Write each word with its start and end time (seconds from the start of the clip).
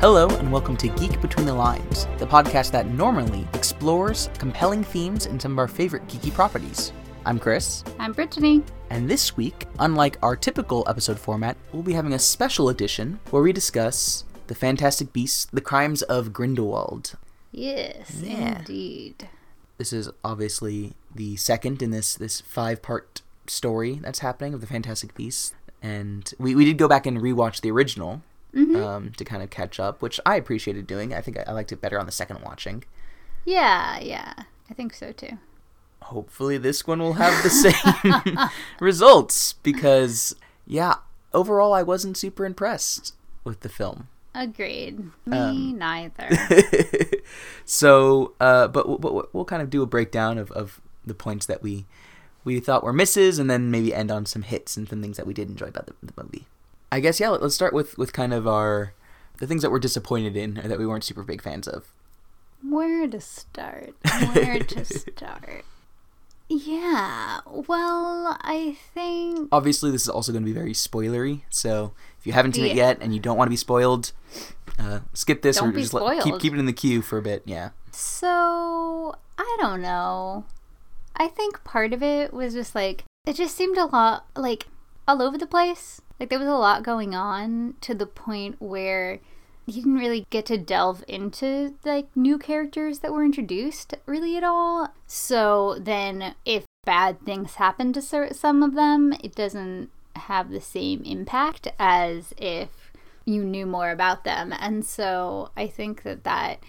Hello, 0.00 0.28
and 0.28 0.50
welcome 0.50 0.76
to 0.78 0.88
Geek 0.88 1.20
Between 1.20 1.44
the 1.46 1.52
Lines, 1.54 2.06
the 2.18 2.26
podcast 2.26 2.70
that 2.72 2.88
normally 2.88 3.46
explores 3.54 4.30
compelling 4.38 4.82
themes 4.82 5.26
in 5.26 5.38
some 5.38 5.52
of 5.52 5.58
our 5.58 5.68
favorite 5.68 6.06
geeky 6.08 6.32
properties. 6.32 6.92
I'm 7.26 7.38
Chris, 7.38 7.84
I'm 7.98 8.12
Brittany. 8.12 8.62
and 8.88 9.08
this 9.10 9.36
week, 9.36 9.66
unlike 9.78 10.16
our 10.22 10.36
typical 10.36 10.84
episode 10.88 11.18
format, 11.18 11.56
we'll 11.72 11.82
be 11.82 11.92
having 11.92 12.14
a 12.14 12.18
special 12.18 12.68
edition 12.70 13.20
where 13.30 13.42
we 13.42 13.52
discuss 13.52 14.24
the 14.46 14.54
Fantastic 14.54 15.12
Beasts, 15.12 15.46
The 15.52 15.60
Crimes 15.60 16.02
of 16.02 16.32
Grindelwald. 16.32 17.14
Yes, 17.52 18.20
Yeah. 18.22 18.58
indeed. 18.58 19.28
This 19.78 19.92
is 19.92 20.08
obviously 20.24 20.94
the 21.14 21.36
second 21.36 21.82
in 21.82 21.90
this 21.90 22.14
this 22.14 22.40
five 22.40 22.80
part 22.82 23.22
story 23.46 23.98
that's 24.02 24.18
happening 24.20 24.54
of 24.54 24.60
the 24.60 24.66
Fantastic 24.66 25.14
Beasts, 25.14 25.54
and 25.82 26.32
we, 26.38 26.54
we 26.54 26.64
did 26.64 26.78
go 26.78 26.88
back 26.88 27.06
and 27.06 27.18
rewatch 27.18 27.60
the 27.60 27.70
original 27.70 28.22
um, 28.54 29.12
to 29.16 29.24
kind 29.24 29.42
of 29.42 29.50
catch 29.50 29.78
up, 29.80 30.02
which 30.02 30.18
I 30.26 30.36
appreciated 30.36 30.86
doing. 30.86 31.14
I 31.14 31.20
think 31.20 31.38
I, 31.38 31.44
I 31.48 31.52
liked 31.52 31.72
it 31.72 31.80
better 31.80 31.98
on 31.98 32.06
the 32.06 32.12
second 32.12 32.40
watching. 32.42 32.84
Yeah, 33.44 33.98
yeah. 34.00 34.34
I 34.70 34.74
think 34.74 34.94
so 34.94 35.12
too. 35.12 35.38
Hopefully, 36.02 36.56
this 36.58 36.86
one 36.86 36.98
will 37.00 37.14
have 37.14 37.42
the 37.42 37.50
same 37.50 38.48
results 38.80 39.52
because, 39.54 40.34
yeah, 40.66 40.94
overall, 41.34 41.72
I 41.72 41.82
wasn't 41.82 42.16
super 42.16 42.44
impressed 42.44 43.14
with 43.44 43.60
the 43.60 43.68
film. 43.68 44.08
Agreed. 44.34 45.10
Me 45.26 45.36
Um, 45.38 45.78
neither. 45.78 46.28
so, 47.64 48.34
uh, 48.40 48.68
but, 48.68 48.88
we'll- 48.88 48.98
but 48.98 49.14
we'll- 49.14 49.28
we'll 49.32 49.44
kind 49.44 49.62
of 49.62 49.70
do 49.70 49.82
a 49.82 49.86
breakdown 49.86 50.38
of, 50.38 50.50
of 50.52 50.80
the 51.04 51.14
points 51.14 51.46
that 51.46 51.62
we 51.62 51.86
we 52.42 52.58
thought 52.58 52.82
were 52.82 52.92
misses, 52.92 53.38
and 53.38 53.50
then 53.50 53.70
maybe 53.70 53.94
end 53.94 54.10
on 54.10 54.24
some 54.24 54.40
hits 54.42 54.74
and 54.74 54.88
some 54.88 55.02
things 55.02 55.18
that 55.18 55.26
we 55.26 55.34
did 55.34 55.50
enjoy 55.50 55.66
about 55.66 55.86
the, 55.86 55.92
the 56.02 56.12
movie. 56.22 56.46
I 56.92 57.00
guess 57.00 57.20
yeah. 57.20 57.28
Let, 57.30 57.42
let's 57.42 57.54
start 57.54 57.72
with 57.72 57.96
with 57.98 58.12
kind 58.12 58.32
of 58.32 58.46
our 58.46 58.94
the 59.38 59.46
things 59.46 59.62
that 59.62 59.70
we're 59.70 59.78
disappointed 59.78 60.36
in 60.36 60.58
or 60.58 60.68
that 60.68 60.78
we 60.78 60.86
weren't 60.86 61.04
super 61.04 61.22
big 61.22 61.42
fans 61.42 61.66
of. 61.66 61.92
Where 62.62 63.06
to 63.08 63.20
start? 63.20 63.94
Where 64.34 64.58
to 64.58 64.84
start? 64.84 65.64
Yeah, 66.48 67.40
well, 67.46 68.36
I 68.42 68.76
think 68.92 69.48
Obviously, 69.52 69.92
this 69.92 70.02
is 70.02 70.08
also 70.08 70.32
going 70.32 70.42
to 70.42 70.46
be 70.46 70.52
very 70.52 70.72
spoilery. 70.72 71.42
So 71.48 71.92
if 72.18 72.26
you 72.26 72.32
haven't 72.32 72.56
seen 72.56 72.66
it 72.66 72.74
yet 72.74 72.98
and 73.00 73.14
you 73.14 73.20
don't 73.20 73.38
want 73.38 73.46
to 73.46 73.50
be 73.50 73.56
spoiled, 73.56 74.12
uh, 74.78 75.00
skip 75.14 75.42
this 75.42 75.58
Don't 75.58 75.68
or 75.68 75.78
just 75.78 75.94
let, 75.94 76.22
keep 76.24 76.40
keep 76.40 76.52
it 76.52 76.58
in 76.58 76.66
the 76.66 76.72
queue 76.72 77.02
for 77.02 77.18
a 77.18 77.22
bit. 77.22 77.42
Yeah. 77.46 77.70
so. 77.92 79.14
I 79.40 79.56
don't 79.58 79.80
know. 79.80 80.44
I 81.16 81.28
think 81.28 81.64
part 81.64 81.94
of 81.94 82.02
it 82.02 82.34
was 82.34 82.52
just 82.52 82.74
like 82.74 83.04
it 83.26 83.36
just 83.36 83.56
seemed 83.56 83.78
a 83.78 83.86
lot 83.86 84.26
like 84.36 84.66
all 85.08 85.22
over 85.22 85.38
the 85.38 85.46
place. 85.46 86.02
Like 86.20 86.28
there 86.28 86.38
was 86.38 86.48
a 86.48 86.52
lot 86.52 86.82
going 86.82 87.14
on 87.14 87.74
to 87.80 87.94
the 87.94 88.06
point 88.06 88.56
where 88.60 89.20
you 89.64 89.72
didn't 89.72 89.94
really 89.94 90.26
get 90.28 90.46
to 90.46 90.58
delve 90.58 91.02
into 91.08 91.74
like 91.84 92.14
new 92.14 92.38
characters 92.38 92.98
that 92.98 93.12
were 93.12 93.24
introduced 93.24 93.94
really 94.04 94.36
at 94.36 94.44
all. 94.44 94.92
So 95.06 95.78
then 95.80 96.34
if 96.44 96.64
bad 96.84 97.24
things 97.24 97.54
happen 97.54 97.94
to 97.94 98.02
some 98.34 98.62
of 98.62 98.74
them, 98.74 99.14
it 99.24 99.34
doesn't 99.34 99.90
have 100.16 100.50
the 100.50 100.60
same 100.60 101.02
impact 101.04 101.68
as 101.78 102.34
if 102.36 102.92
you 103.24 103.44
knew 103.44 103.64
more 103.64 103.90
about 103.90 104.24
them. 104.24 104.52
And 104.58 104.84
so 104.84 105.50
I 105.56 105.68
think 105.68 106.02
that 106.02 106.24
that 106.24 106.60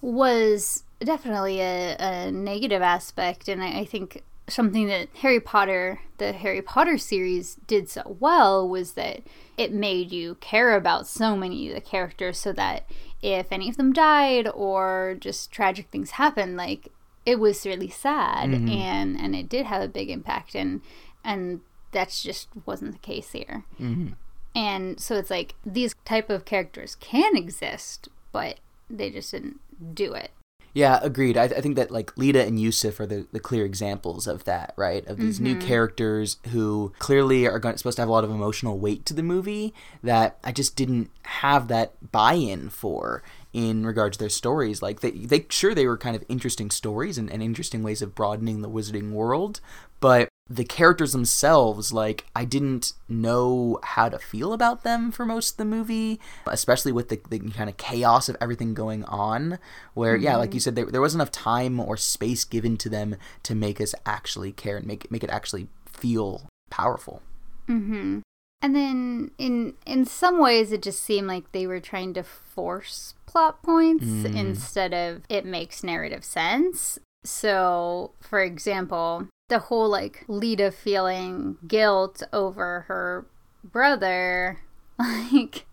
was 0.00 0.84
definitely 1.00 1.60
a, 1.60 1.96
a 1.98 2.30
negative 2.30 2.82
aspect. 2.82 3.48
And 3.48 3.62
I, 3.62 3.80
I 3.80 3.84
think 3.84 4.22
something 4.48 4.86
that 4.88 5.08
Harry 5.20 5.40
Potter, 5.40 6.00
the 6.18 6.32
Harry 6.32 6.62
Potter 6.62 6.98
series, 6.98 7.56
did 7.66 7.88
so 7.88 8.16
well 8.20 8.68
was 8.68 8.92
that 8.92 9.22
it 9.56 9.72
made 9.72 10.12
you 10.12 10.36
care 10.36 10.76
about 10.76 11.06
so 11.06 11.36
many 11.36 11.68
of 11.68 11.74
the 11.74 11.80
characters 11.80 12.38
so 12.38 12.52
that 12.52 12.84
if 13.22 13.46
any 13.50 13.68
of 13.68 13.76
them 13.76 13.92
died 13.92 14.48
or 14.48 15.16
just 15.18 15.50
tragic 15.50 15.88
things 15.90 16.12
happened, 16.12 16.56
like 16.56 16.88
it 17.24 17.40
was 17.40 17.64
really 17.64 17.88
sad 17.88 18.50
mm-hmm. 18.50 18.68
and 18.68 19.18
and 19.18 19.34
it 19.34 19.48
did 19.48 19.64
have 19.66 19.82
a 19.82 19.88
big 19.88 20.10
impact 20.10 20.54
and 20.54 20.82
and 21.24 21.60
that's 21.90 22.22
just 22.22 22.48
wasn't 22.66 22.92
the 22.92 22.98
case 22.98 23.32
here. 23.32 23.64
Mm-hmm. 23.80 24.08
And 24.54 25.00
so 25.00 25.16
it's 25.16 25.30
like 25.30 25.54
these 25.64 25.94
type 26.04 26.28
of 26.30 26.44
characters 26.44 26.96
can 26.96 27.36
exist, 27.36 28.08
but 28.30 28.60
they 28.90 29.10
just 29.10 29.30
didn't 29.30 29.60
do 29.94 30.12
it. 30.12 30.30
Yeah, 30.74 30.98
agreed. 31.02 31.36
I, 31.36 31.44
I 31.44 31.60
think 31.60 31.76
that 31.76 31.92
like 31.92 32.16
Leta 32.18 32.44
and 32.44 32.58
Yusuf 32.58 32.98
are 32.98 33.06
the, 33.06 33.28
the 33.30 33.38
clear 33.38 33.64
examples 33.64 34.26
of 34.26 34.42
that, 34.44 34.74
right? 34.76 35.06
Of 35.06 35.18
these 35.18 35.38
new 35.38 35.54
mm-hmm. 35.54 35.68
characters 35.68 36.38
who 36.50 36.92
clearly 36.98 37.46
are 37.46 37.60
going, 37.60 37.76
supposed 37.76 37.96
to 37.96 38.02
have 38.02 38.08
a 38.08 38.12
lot 38.12 38.24
of 38.24 38.30
emotional 38.30 38.76
weight 38.76 39.06
to 39.06 39.14
the 39.14 39.22
movie 39.22 39.72
that 40.02 40.36
I 40.42 40.50
just 40.50 40.74
didn't 40.74 41.10
have 41.22 41.68
that 41.68 42.10
buy-in 42.10 42.70
for 42.70 43.22
in 43.52 43.86
regards 43.86 44.16
to 44.16 44.24
their 44.24 44.28
stories. 44.28 44.82
Like 44.82 44.98
they, 44.98 45.12
they 45.12 45.46
sure 45.48 45.76
they 45.76 45.86
were 45.86 45.96
kind 45.96 46.16
of 46.16 46.24
interesting 46.28 46.72
stories 46.72 47.18
and, 47.18 47.30
and 47.30 47.40
interesting 47.40 47.84
ways 47.84 48.02
of 48.02 48.16
broadening 48.16 48.60
the 48.60 48.68
wizarding 48.68 49.12
world, 49.12 49.60
but 50.04 50.28
the 50.50 50.64
characters 50.64 51.12
themselves, 51.12 51.90
like 51.90 52.26
I 52.36 52.44
didn't 52.44 52.92
know 53.08 53.78
how 53.82 54.10
to 54.10 54.18
feel 54.18 54.52
about 54.52 54.82
them 54.82 55.10
for 55.10 55.24
most 55.24 55.52
of 55.52 55.56
the 55.56 55.64
movie, 55.64 56.20
especially 56.44 56.92
with 56.92 57.08
the, 57.08 57.18
the 57.30 57.38
kind 57.38 57.70
of 57.70 57.78
chaos 57.78 58.28
of 58.28 58.36
everything 58.38 58.74
going 58.74 59.04
on. 59.04 59.58
Where 59.94 60.14
yeah, 60.14 60.36
like 60.36 60.52
you 60.52 60.60
said, 60.60 60.76
there, 60.76 60.84
there 60.84 61.00
wasn't 61.00 61.22
enough 61.22 61.32
time 61.32 61.80
or 61.80 61.96
space 61.96 62.44
given 62.44 62.76
to 62.76 62.90
them 62.90 63.16
to 63.44 63.54
make 63.54 63.80
us 63.80 63.94
actually 64.04 64.52
care 64.52 64.76
and 64.76 64.86
make 64.86 65.10
make 65.10 65.24
it 65.24 65.30
actually 65.30 65.68
feel 65.86 66.50
powerful. 66.70 67.22
Mm-hmm. 67.66 68.18
And 68.60 68.76
then 68.76 69.30
in 69.38 69.72
in 69.86 70.04
some 70.04 70.38
ways 70.38 70.70
it 70.70 70.82
just 70.82 71.02
seemed 71.02 71.28
like 71.28 71.50
they 71.52 71.66
were 71.66 71.80
trying 71.80 72.12
to 72.12 72.22
force 72.22 73.14
plot 73.24 73.62
points 73.62 74.04
instead 74.04 74.92
of 74.92 75.22
it 75.30 75.46
makes 75.46 75.82
narrative 75.82 76.26
sense. 76.26 76.98
So, 77.24 78.10
for 78.20 78.42
example, 78.42 79.28
the 79.48 79.58
whole 79.58 79.88
like 79.88 80.24
Leta 80.28 80.70
feeling 80.70 81.58
guilt 81.66 82.22
over 82.32 82.80
her 82.88 83.26
brother, 83.62 84.60
like 84.98 85.66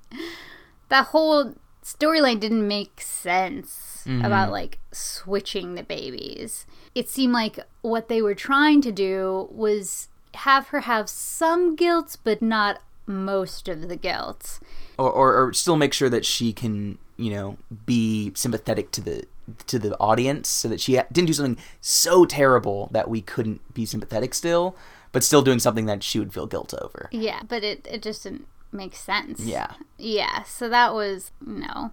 that 0.90 1.08
whole 1.08 1.56
storyline 1.84 2.40
didn't 2.40 2.68
make 2.68 3.02
sense 3.02 4.04
mm-hmm. 4.06 4.24
about 4.24 4.52
like 4.52 4.80
switching 4.92 5.76
the 5.76 5.84
babies. 5.84 6.66
It 6.94 7.10
seemed 7.10 7.34
like 7.34 7.60
what 7.82 8.10
they 8.10 8.22
were 8.22 8.36
trying 8.36 8.82
to 8.82 8.92
do 8.92 9.48
was 9.52 10.10
have 10.36 10.68
her 10.68 10.82
have 10.82 11.10
some 11.10 11.76
guilt, 11.76 12.18
but 12.24 12.42
not 12.42 12.82
most 13.06 13.68
of 13.68 13.90
the 13.90 13.96
guilt. 13.96 14.60
or, 14.98 15.12
or, 15.12 15.44
or 15.44 15.54
still 15.54 15.76
make 15.76 15.94
sure 15.94 16.10
that 16.10 16.26
she 16.26 16.54
can 16.54 16.98
you 17.18 17.32
know 17.32 17.58
be 17.86 18.32
sympathetic 18.36 18.92
to 18.92 19.02
the 19.02 19.26
to 19.68 19.80
the 19.80 19.96
audience 19.98 20.50
so 20.50 20.68
that 20.68 20.80
she 20.82 20.94
didn't 21.12 21.28
do 21.28 21.34
something 21.34 21.58
so 21.80 22.26
terrible 22.26 22.90
that 22.92 23.10
we 23.10 23.22
couldn't 23.22 23.74
be 23.74 23.86
sympathetic 23.86 24.34
still 24.34 24.76
but 25.12 25.24
still 25.24 25.42
doing 25.42 25.60
something 25.60 25.86
that 25.88 26.04
she 26.04 26.20
would 26.20 26.34
feel 26.34 26.46
guilt 26.48 26.74
over 26.82 27.10
Yeah, 27.12 27.42
but 27.48 27.64
it, 27.64 27.88
it 27.90 28.02
just 28.02 28.24
didn't 28.24 28.48
make 28.72 28.96
sense. 28.96 29.42
yeah 29.42 29.74
Yeah, 29.98 30.44
so 30.44 30.70
that 30.70 30.94
was 30.94 31.32
no. 31.46 31.92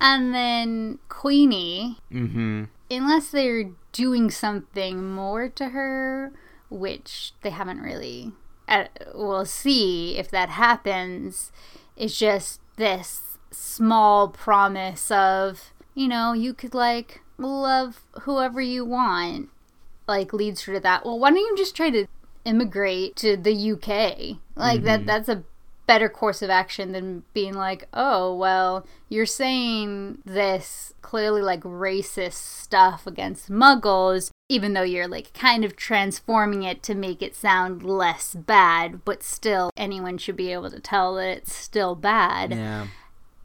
And 0.00 0.32
then 0.34 0.98
Queenie, 1.08 1.98
mm-hmm 2.12 2.64
unless 2.90 3.30
they're 3.30 3.70
doing 3.92 4.30
something 4.30 5.12
more 5.12 5.48
to 5.48 5.68
her, 5.68 6.32
which 6.68 7.32
they 7.42 7.50
haven't 7.50 7.80
really. 7.80 8.32
Uh, 8.68 8.84
we'll 9.14 9.44
see 9.46 10.16
if 10.18 10.30
that 10.30 10.48
happens. 10.50 11.52
It's 11.96 12.18
just 12.18 12.60
this 12.76 13.38
small 13.50 14.28
promise 14.28 15.10
of, 15.10 15.72
you 16.00 16.08
know, 16.08 16.32
you 16.32 16.54
could 16.54 16.72
like 16.72 17.20
love 17.36 18.00
whoever 18.22 18.58
you 18.58 18.86
want, 18.86 19.50
like 20.08 20.32
leads 20.32 20.62
her 20.62 20.72
to 20.72 20.80
that. 20.80 21.04
Well, 21.04 21.18
why 21.18 21.28
don't 21.28 21.38
you 21.38 21.54
just 21.58 21.76
try 21.76 21.90
to 21.90 22.06
immigrate 22.46 23.16
to 23.16 23.36
the 23.36 23.72
UK? 23.72 24.38
Like 24.56 24.82
that. 24.84 25.00
Mm-hmm. 25.00 25.06
That's 25.06 25.28
a 25.28 25.44
better 25.86 26.08
course 26.08 26.40
of 26.40 26.48
action 26.48 26.92
than 26.92 27.24
being 27.34 27.52
like, 27.52 27.86
oh, 27.92 28.34
well, 28.34 28.86
you're 29.10 29.26
saying 29.26 30.22
this 30.24 30.94
clearly 31.02 31.42
like 31.42 31.60
racist 31.64 32.34
stuff 32.34 33.06
against 33.06 33.50
muggles, 33.50 34.30
even 34.48 34.72
though 34.72 34.82
you're 34.82 35.08
like 35.08 35.34
kind 35.34 35.66
of 35.66 35.76
transforming 35.76 36.62
it 36.62 36.82
to 36.84 36.94
make 36.94 37.20
it 37.20 37.36
sound 37.36 37.82
less 37.82 38.34
bad, 38.34 39.04
but 39.04 39.22
still 39.22 39.70
anyone 39.76 40.16
should 40.16 40.36
be 40.36 40.50
able 40.50 40.70
to 40.70 40.80
tell 40.80 41.16
that 41.16 41.28
it's 41.28 41.52
still 41.52 41.94
bad. 41.94 42.52
yeah 42.52 42.86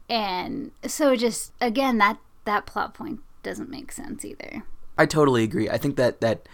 And 0.08 0.70
so 0.86 1.16
just 1.16 1.52
again 1.60 1.98
that 1.98 2.16
that 2.46 2.66
plot 2.66 2.94
point 2.94 3.20
doesn't 3.42 3.70
make 3.70 3.92
sense 3.92 4.24
either. 4.24 4.64
I 4.98 5.06
totally 5.06 5.44
agree. 5.44 5.68
I 5.68 5.78
think 5.78 5.96
that 5.96 6.20
that 6.20 6.48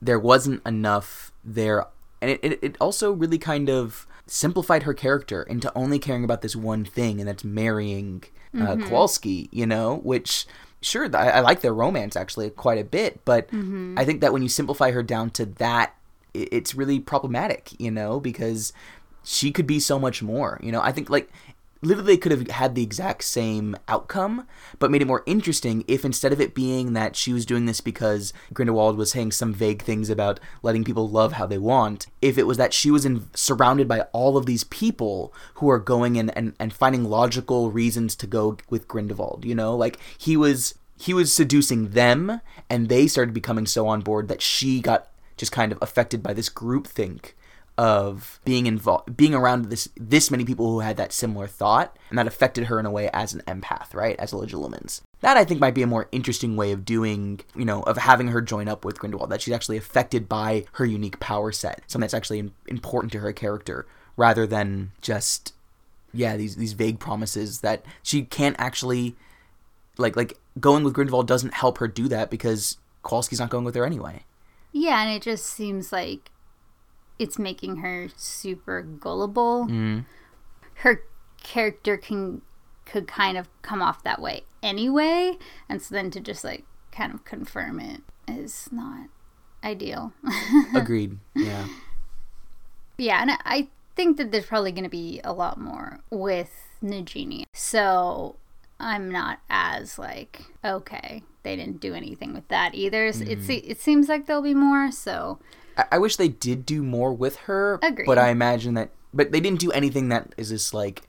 there 0.00 0.18
wasn't 0.18 0.64
enough 0.64 1.32
there, 1.44 1.86
and 2.22 2.30
it, 2.30 2.40
it, 2.42 2.58
it 2.62 2.76
also 2.80 3.12
really 3.12 3.38
kind 3.38 3.68
of 3.68 4.06
simplified 4.26 4.84
her 4.84 4.94
character 4.94 5.42
into 5.42 5.72
only 5.76 5.98
caring 5.98 6.24
about 6.24 6.42
this 6.42 6.54
one 6.54 6.84
thing, 6.84 7.18
and 7.20 7.28
that's 7.28 7.44
marrying 7.44 8.22
uh, 8.58 8.76
Kowalski. 8.76 9.48
You 9.50 9.66
know, 9.66 9.96
which 9.96 10.46
sure 10.80 11.04
I, 11.16 11.30
I 11.30 11.40
like 11.40 11.60
their 11.60 11.74
romance 11.74 12.14
actually 12.14 12.50
quite 12.50 12.78
a 12.78 12.84
bit, 12.84 13.24
but 13.24 13.48
I 13.52 14.04
think 14.04 14.20
that 14.20 14.32
when 14.32 14.42
you 14.42 14.48
simplify 14.48 14.92
her 14.92 15.02
down 15.02 15.30
to 15.30 15.46
that, 15.46 15.94
it, 16.32 16.48
it's 16.52 16.74
really 16.74 17.00
problematic. 17.00 17.72
You 17.80 17.90
know, 17.90 18.20
because 18.20 18.72
she 19.24 19.52
could 19.52 19.66
be 19.66 19.80
so 19.80 19.98
much 19.98 20.22
more. 20.22 20.60
You 20.62 20.72
know, 20.72 20.80
I 20.80 20.92
think 20.92 21.10
like 21.10 21.30
literally 21.80 22.16
could 22.16 22.32
have 22.32 22.48
had 22.48 22.74
the 22.74 22.82
exact 22.82 23.24
same 23.24 23.76
outcome, 23.86 24.46
but 24.78 24.90
made 24.90 25.02
it 25.02 25.06
more 25.06 25.22
interesting 25.26 25.84
if 25.86 26.04
instead 26.04 26.32
of 26.32 26.40
it 26.40 26.54
being 26.54 26.92
that 26.92 27.16
she 27.16 27.32
was 27.32 27.46
doing 27.46 27.66
this 27.66 27.80
because 27.80 28.32
Grindelwald 28.52 28.96
was 28.96 29.10
saying 29.10 29.32
some 29.32 29.54
vague 29.54 29.82
things 29.82 30.10
about 30.10 30.40
letting 30.62 30.84
people 30.84 31.08
love 31.08 31.32
how 31.32 31.46
they 31.46 31.58
want, 31.58 32.06
if 32.20 32.38
it 32.38 32.46
was 32.46 32.56
that 32.56 32.74
she 32.74 32.90
was 32.90 33.04
in, 33.04 33.28
surrounded 33.34 33.86
by 33.86 34.00
all 34.12 34.36
of 34.36 34.46
these 34.46 34.64
people 34.64 35.32
who 35.54 35.70
are 35.70 35.78
going 35.78 36.16
in 36.16 36.30
and, 36.30 36.54
and 36.58 36.72
finding 36.72 37.04
logical 37.04 37.70
reasons 37.70 38.16
to 38.16 38.26
go 38.26 38.56
with 38.70 38.88
Grindelwald, 38.88 39.44
you 39.44 39.54
know? 39.54 39.76
Like 39.76 39.98
he 40.16 40.36
was 40.36 40.74
he 41.00 41.14
was 41.14 41.32
seducing 41.32 41.90
them 41.90 42.40
and 42.68 42.88
they 42.88 43.06
started 43.06 43.32
becoming 43.32 43.66
so 43.66 43.86
on 43.86 44.00
board 44.00 44.26
that 44.26 44.42
she 44.42 44.80
got 44.80 45.08
just 45.36 45.52
kind 45.52 45.70
of 45.70 45.78
affected 45.80 46.22
by 46.22 46.32
this 46.32 46.48
group 46.48 46.88
think 46.88 47.36
of 47.78 48.40
being 48.44 48.66
involved 48.66 49.16
being 49.16 49.34
around 49.34 49.66
this 49.66 49.88
this 49.96 50.32
many 50.32 50.44
people 50.44 50.68
who 50.68 50.80
had 50.80 50.96
that 50.96 51.12
similar 51.12 51.46
thought 51.46 51.96
and 52.10 52.18
that 52.18 52.26
affected 52.26 52.64
her 52.64 52.80
in 52.80 52.84
a 52.84 52.90
way 52.90 53.08
as 53.12 53.32
an 53.32 53.40
empath 53.46 53.94
right 53.94 54.18
as 54.18 54.32
a 54.32 54.36
legilimens. 54.36 55.00
That 55.20 55.36
i 55.36 55.44
think 55.44 55.60
might 55.60 55.74
be 55.74 55.82
a 55.82 55.86
more 55.86 56.08
interesting 56.10 56.56
way 56.56 56.72
of 56.72 56.84
doing 56.84 57.40
you 57.54 57.64
know 57.64 57.82
of 57.84 57.96
having 57.96 58.28
her 58.28 58.40
join 58.40 58.68
up 58.68 58.84
with 58.84 58.98
grindelwald 58.98 59.30
that 59.30 59.40
she's 59.40 59.54
actually 59.54 59.76
affected 59.76 60.28
by 60.28 60.64
her 60.72 60.84
unique 60.84 61.20
power 61.20 61.52
set 61.52 61.82
something 61.86 62.00
that's 62.00 62.14
actually 62.14 62.50
important 62.66 63.12
to 63.12 63.20
her 63.20 63.32
character 63.32 63.86
rather 64.16 64.44
than 64.44 64.90
just 65.00 65.54
yeah 66.12 66.36
these 66.36 66.56
these 66.56 66.72
vague 66.72 66.98
promises 66.98 67.60
that 67.60 67.84
she 68.02 68.22
can't 68.22 68.56
actually 68.58 69.14
like 69.98 70.16
like 70.16 70.36
going 70.58 70.82
with 70.82 70.94
grindelwald 70.94 71.28
doesn't 71.28 71.54
help 71.54 71.78
her 71.78 71.86
do 71.86 72.08
that 72.08 72.28
because 72.28 72.76
kowalski's 73.04 73.38
not 73.38 73.50
going 73.50 73.64
with 73.64 73.76
her 73.76 73.86
anyway. 73.86 74.24
Yeah 74.72 75.00
and 75.00 75.14
it 75.14 75.22
just 75.22 75.46
seems 75.46 75.92
like 75.92 76.30
it's 77.18 77.38
making 77.38 77.76
her 77.76 78.08
super 78.16 78.82
gullible. 78.82 79.66
mm. 79.66 80.04
Her 80.74 81.02
character 81.42 81.96
can 81.96 82.42
could 82.84 83.06
kind 83.06 83.36
of 83.36 83.48
come 83.62 83.82
off 83.82 84.02
that 84.04 84.20
way 84.20 84.44
anyway, 84.62 85.36
and 85.68 85.82
so 85.82 85.94
then 85.94 86.10
to 86.12 86.20
just 86.20 86.44
like 86.44 86.64
kind 86.92 87.12
of 87.12 87.24
confirm 87.24 87.80
it 87.80 88.02
is 88.26 88.68
not 88.72 89.08
ideal. 89.62 90.12
agreed 90.74 91.18
yeah 91.34 91.66
yeah, 92.98 93.22
and 93.22 93.30
I 93.44 93.68
think 93.94 94.16
that 94.16 94.32
there's 94.32 94.46
probably 94.46 94.72
going 94.72 94.84
to 94.84 94.90
be 94.90 95.20
a 95.22 95.32
lot 95.32 95.58
more 95.58 96.00
with 96.10 96.50
Nagini. 96.82 97.44
So 97.54 98.36
I'm 98.78 99.10
not 99.10 99.38
as 99.48 99.98
like 99.98 100.42
okay, 100.64 101.22
they 101.44 101.56
didn't 101.56 101.80
do 101.80 101.94
anything 101.94 102.34
with 102.34 102.48
that 102.48 102.74
either. 102.74 103.12
So 103.12 103.24
It's 103.26 103.48
it 103.48 103.80
seems 103.80 104.08
like 104.08 104.26
there'll 104.26 104.42
be 104.42 104.54
more. 104.54 104.90
So 104.90 105.38
I, 105.78 105.84
I 105.92 105.98
wish 105.98 106.16
they 106.16 106.28
did 106.28 106.66
do 106.66 106.82
more 106.82 107.12
with 107.14 107.36
her. 107.46 107.78
Agreed. 107.82 108.04
But 108.06 108.18
I 108.18 108.28
imagine 108.28 108.74
that, 108.74 108.90
but 109.14 109.32
they 109.32 109.40
didn't 109.40 109.60
do 109.60 109.70
anything 109.72 110.08
that 110.10 110.34
is 110.36 110.50
just 110.50 110.74
like 110.74 111.02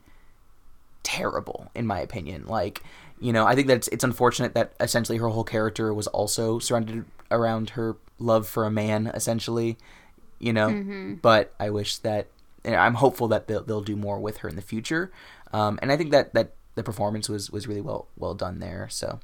terrible, 1.04 1.72
in 1.76 1.86
my 1.88 2.00
opinion. 2.00 2.46
Like, 2.48 2.84
you 3.20 3.34
know, 3.34 3.46
I 3.46 3.56
think 3.56 3.68
that 3.68 3.78
it's, 3.78 3.88
it's 3.90 4.04
unfortunate 4.04 4.54
that 4.54 4.74
essentially 4.80 5.18
her 5.18 5.28
whole 5.30 5.44
character 5.44 5.94
was 5.94 6.08
also 6.08 6.60
surrounded 6.60 7.06
around 7.32 7.72
her 7.72 7.98
love 8.20 8.48
for 8.48 8.66
a 8.66 8.72
man, 8.72 9.08
essentially. 9.08 9.78
You 10.40 10.54
know, 10.54 10.70
Mm-hmm. 10.70 11.16
but 11.16 11.54
I 11.60 11.70
wish 11.70 11.98
that 11.98 12.28
I'm 12.64 12.94
hopeful 12.94 13.28
that 13.30 13.48
they'll, 13.48 13.62
they'll 13.64 13.82
do 13.82 13.98
more 13.98 14.20
with 14.20 14.38
her 14.38 14.48
in 14.48 14.56
the 14.56 14.62
future. 14.62 15.12
Um, 15.52 15.80
and 15.82 15.92
I 15.92 15.98
think 15.98 16.12
that 16.12 16.34
that 16.34 16.54
the 16.76 16.84
performance 16.84 17.28
was 17.28 17.50
was 17.52 17.68
really 17.68 17.82
well 17.82 18.08
well 18.16 18.34
done 18.36 18.60
there. 18.60 18.88
So 18.90 19.20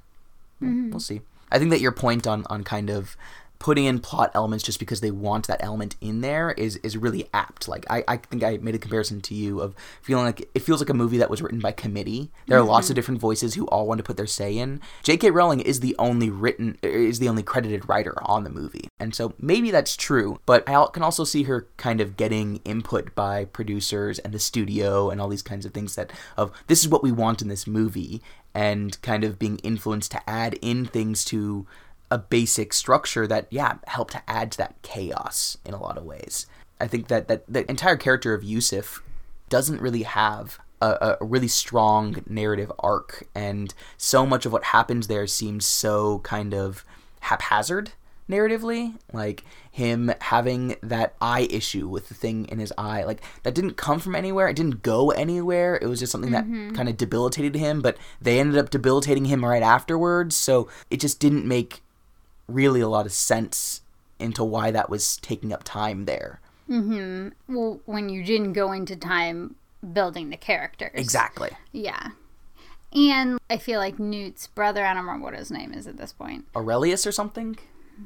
yeah, 0.60 0.90
we'll 0.90 1.00
see. 1.00 1.22
I 1.52 1.58
think 1.60 1.72
that 1.72 1.80
your 1.80 1.94
point 1.94 2.28
on 2.28 2.46
on 2.50 2.64
kind 2.66 2.90
of 2.90 3.16
putting 3.60 3.86
in 3.86 4.00
plot 4.00 4.32
elements 4.34 4.64
just 4.64 4.80
because 4.80 5.02
they 5.02 5.12
want 5.12 5.48
that 5.48 5.64
element 5.64 5.96
in 6.02 6.22
there 6.22 6.52
is 6.52 6.78
is 6.78 6.98
really 6.98 7.30
apt. 7.34 7.68
Like 7.68 7.86
I, 7.90 8.04
I 8.08 8.18
think 8.18 8.44
I 8.44 8.58
made 8.58 8.76
a 8.76 8.80
comparison 8.80 9.22
to 9.22 9.34
you 9.34 9.60
of 9.60 9.76
feeling 10.02 10.26
like 10.26 10.50
it 10.54 10.60
feels 10.60 10.82
like 10.82 10.90
a 10.90 10.94
movie 10.94 11.18
that 11.18 11.30
was 11.30 11.42
written 11.42 11.60
by 11.60 11.72
committee. 11.72 12.32
There 12.48 12.58
are 12.58 12.62
mm-hmm. 12.62 12.70
lots 12.70 12.90
of 12.90 12.96
different 12.96 13.20
voices 13.20 13.56
who 13.56 13.66
all 13.68 13.88
want 13.88 14.00
to 14.00 14.04
put 14.04 14.18
their 14.18 14.28
say 14.28 14.58
in. 14.58 14.82
J.K. 15.04 15.32
Rowling 15.32 15.62
is 15.62 15.80
the 15.80 15.96
only 15.98 16.30
written 16.30 16.78
is 16.82 17.20
the 17.20 17.30
only 17.30 17.44
credited 17.44 17.88
writer 17.88 18.16
on 18.24 18.44
the 18.44 18.50
movie, 18.50 18.88
and 19.00 19.16
so 19.16 19.34
maybe 19.40 19.72
that's 19.72 19.96
true. 19.96 20.40
But 20.46 20.68
I 20.68 20.86
can 20.94 21.04
also 21.04 21.24
see 21.24 21.44
her 21.44 21.68
kind 21.78 22.02
of 22.02 22.18
getting 22.18 22.58
input 22.66 23.16
by 23.16 23.46
producers 23.46 24.20
and 24.20 24.34
the 24.34 24.40
studio 24.40 25.10
and 25.10 25.22
all 25.22 25.28
these 25.28 25.42
kinds 25.42 25.66
of 25.66 25.74
things 25.74 25.96
that 25.96 26.12
of 26.38 26.52
this 26.68 26.82
is 26.82 26.90
what 26.90 27.04
we 27.04 27.12
want 27.12 27.42
in 27.42 27.48
this 27.48 27.68
movie, 27.68 28.22
and 28.54 29.02
kind 29.02 29.24
of 29.24 29.40
being 29.40 29.58
influenced 29.60 30.12
to 30.12 30.30
add 30.30 30.58
in 30.62 30.86
things 30.86 31.26
to 31.26 31.68
a 32.12 32.18
basic 32.18 32.74
structure 32.74 33.28
that 33.28 33.48
yeah 33.50 33.76
helped 33.88 34.14
to 34.14 34.30
add 34.30 34.52
to 34.54 34.58
that 34.60 34.82
chaos 34.82 35.58
in 35.66 35.74
a 35.74 35.82
lot 35.82 35.98
of 35.98 36.04
ways. 36.06 36.48
I 36.80 36.88
think 36.88 37.08
that 37.08 37.28
that 37.28 37.46
the 37.48 37.70
entire 37.70 37.96
character 37.96 38.34
of 38.34 38.44
yusuf 38.44 39.02
doesn't 39.50 39.82
really 39.82 40.04
have 40.04 40.60
a, 40.82 41.18
a 41.22 41.26
really 41.26 41.48
strong 41.48 42.24
narrative 42.28 42.72
arc 42.80 43.28
and 43.34 43.74
so 43.98 44.26
much 44.26 44.46
of 44.46 44.52
what 44.52 44.66
happens 44.66 45.08
there 45.08 45.28
seems 45.28 45.66
so 45.66 46.20
kind 46.20 46.54
of 46.54 46.84
haphazard 47.22 47.94
narratively 48.30 48.96
like 49.14 49.44
him 49.72 50.12
having 50.20 50.76
that 50.82 51.16
eye 51.22 51.48
issue 51.52 51.88
with 51.88 52.10
the 52.10 52.14
thing 52.16 52.46
in 52.46 52.58
his 52.58 52.74
eye 52.78 53.04
like 53.04 53.22
that 53.44 53.54
didn't 53.54 53.78
come 53.78 54.00
from 54.00 54.16
anywhere 54.16 54.48
it 54.48 54.56
didn't 54.56 54.82
go 54.82 55.12
anywhere 55.12 55.78
it 55.80 55.88
was 55.88 56.00
just 56.00 56.12
something 56.12 56.32
that 56.32 56.44
mm-hmm. 56.44 56.74
kind 56.74 56.90
of 56.90 56.98
debilitated 56.98 57.56
him 57.56 57.82
but 57.82 57.98
they 58.20 58.40
ended 58.40 58.58
up 58.58 58.72
debilitating 58.72 59.26
him 59.26 59.46
right 59.46 59.62
afterwards 59.62 60.36
so 60.36 60.68
it 60.90 61.00
just 61.00 61.20
didn't 61.20 61.46
make 61.46 61.84
really 62.48 62.82
a 62.82 62.88
lot 62.88 63.06
of 63.06 63.12
sense 63.12 63.82
into 64.20 64.44
why 64.44 64.72
that 64.72 64.90
was 64.90 65.18
taking 65.18 65.52
up 65.52 65.64
time 65.64 66.06
there 66.06 66.40
Mm-hmm. 66.70 67.56
Well, 67.56 67.80
when 67.86 68.10
you 68.10 68.24
didn't 68.24 68.54
go 68.54 68.72
into 68.72 68.96
time 68.96 69.56
building 69.94 70.30
the 70.30 70.38
characters. 70.38 70.92
exactly 70.96 71.52
Yeah. 71.72 72.10
And 72.94 73.40
I 73.50 73.58
feel 73.58 73.80
like 73.80 74.00
Newt's 74.00 74.48
brother, 74.48 74.86
I 74.86 74.94
don't 74.94 75.06
remember 75.06 75.26
what 75.26 75.38
his 75.38 75.52
name 75.52 75.74
is 75.74 75.86
at 75.86 75.98
this 75.98 76.14
point, 76.14 76.46
aurelius 76.56 77.06
or 77.06 77.12
something 77.12 77.58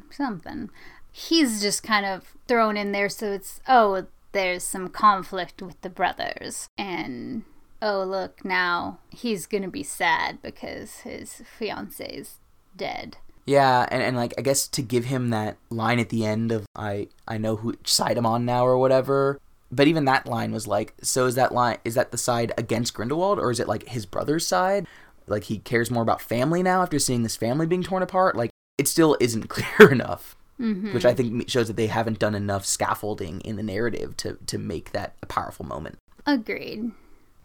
something. 0.10 0.70
He's 1.12 1.62
just 1.62 1.84
kind 1.84 2.06
of 2.06 2.36
thrown 2.48 2.78
in 2.78 2.92
there 2.92 3.10
so 3.10 3.32
it's, 3.32 3.60
oh, 3.68 4.06
there's 4.32 4.64
some 4.64 4.90
conflict 4.90 5.62
with 5.62 5.80
the 5.82 5.90
brothers. 5.90 6.68
And, 6.78 7.44
oh, 7.82 8.04
look, 8.04 8.46
now 8.46 9.00
he's 9.10 9.48
going 9.48 9.64
to 9.64 9.70
be 9.70 9.82
sad 9.84 10.42
because 10.42 10.98
his 10.98 11.42
fiance's 11.58 12.38
dead. 12.76 13.18
Yeah, 13.50 13.88
and, 13.90 14.04
and 14.04 14.16
like 14.16 14.36
I 14.38 14.42
guess 14.42 14.68
to 14.68 14.84
give 14.84 15.06
him 15.06 15.32
that 15.32 15.58
line 15.72 15.98
at 15.98 16.10
the 16.10 16.24
end 16.24 16.52
of 16.52 16.68
I 16.76 17.08
I 17.28 17.40
know 17.40 17.56
which 17.56 17.92
side 17.92 18.16
I'm 18.16 18.26
on 18.28 18.46
now 18.46 18.64
or 18.64 18.78
whatever. 18.78 19.40
But 19.72 19.88
even 19.88 20.06
that 20.06 20.28
line 20.28 20.52
was 20.52 20.68
like, 20.68 20.94
so 21.02 21.26
is 21.26 21.34
that 21.34 21.52
line 21.52 21.78
is 21.84 21.96
that 21.96 22.12
the 22.12 22.18
side 22.18 22.52
against 22.60 22.94
Grindelwald 22.94 23.40
or 23.40 23.50
is 23.50 23.60
it 23.60 23.68
like 23.68 23.88
his 23.90 24.06
brother's 24.06 24.46
side? 24.46 24.86
Like 25.26 25.46
he 25.46 25.58
cares 25.58 25.90
more 25.90 26.04
about 26.04 26.22
family 26.22 26.62
now 26.62 26.84
after 26.84 27.00
seeing 27.00 27.24
this 27.24 27.36
family 27.36 27.66
being 27.66 27.82
torn 27.82 28.04
apart. 28.04 28.36
Like 28.36 28.52
it 28.78 28.88
still 28.88 29.18
isn't 29.20 29.50
clear 29.56 29.90
enough, 29.92 30.36
Mm-hmm. 30.60 30.94
which 30.94 31.06
I 31.06 31.14
think 31.16 31.50
shows 31.50 31.68
that 31.68 31.78
they 31.78 31.88
haven't 31.88 32.20
done 32.20 32.36
enough 32.36 32.66
scaffolding 32.66 33.40
in 33.42 33.56
the 33.56 33.64
narrative 33.64 34.16
to 34.18 34.38
to 34.46 34.60
make 34.60 34.92
that 34.92 35.16
a 35.24 35.26
powerful 35.26 35.66
moment. 35.66 35.98
Agreed. 36.28 36.92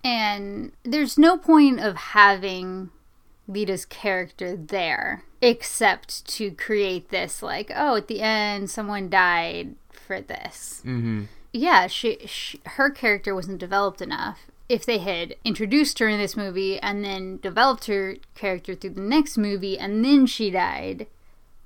And 0.02 0.72
there's 0.82 1.16
no 1.16 1.38
point 1.38 1.80
of 1.80 1.96
having 1.96 2.90
Leta's 3.46 3.84
character 3.84 4.56
there 4.56 5.24
except 5.44 6.26
to 6.26 6.50
create 6.52 7.10
this, 7.10 7.42
like, 7.42 7.70
oh, 7.74 7.96
at 7.96 8.08
the 8.08 8.22
end, 8.22 8.70
someone 8.70 9.10
died 9.10 9.74
for 9.90 10.20
this. 10.20 10.80
Mm-hmm. 10.84 11.24
Yeah, 11.52 11.86
she, 11.86 12.18
she 12.26 12.60
her 12.64 12.90
character 12.90 13.34
wasn't 13.34 13.58
developed 13.58 14.00
enough. 14.00 14.46
If 14.68 14.86
they 14.86 14.98
had 14.98 15.36
introduced 15.44 15.98
her 15.98 16.08
in 16.08 16.18
this 16.18 16.36
movie 16.36 16.80
and 16.80 17.04
then 17.04 17.38
developed 17.42 17.86
her 17.86 18.16
character 18.34 18.74
through 18.74 18.94
the 18.94 19.00
next 19.00 19.36
movie 19.36 19.78
and 19.78 20.02
then 20.04 20.26
she 20.26 20.50
died, 20.50 21.06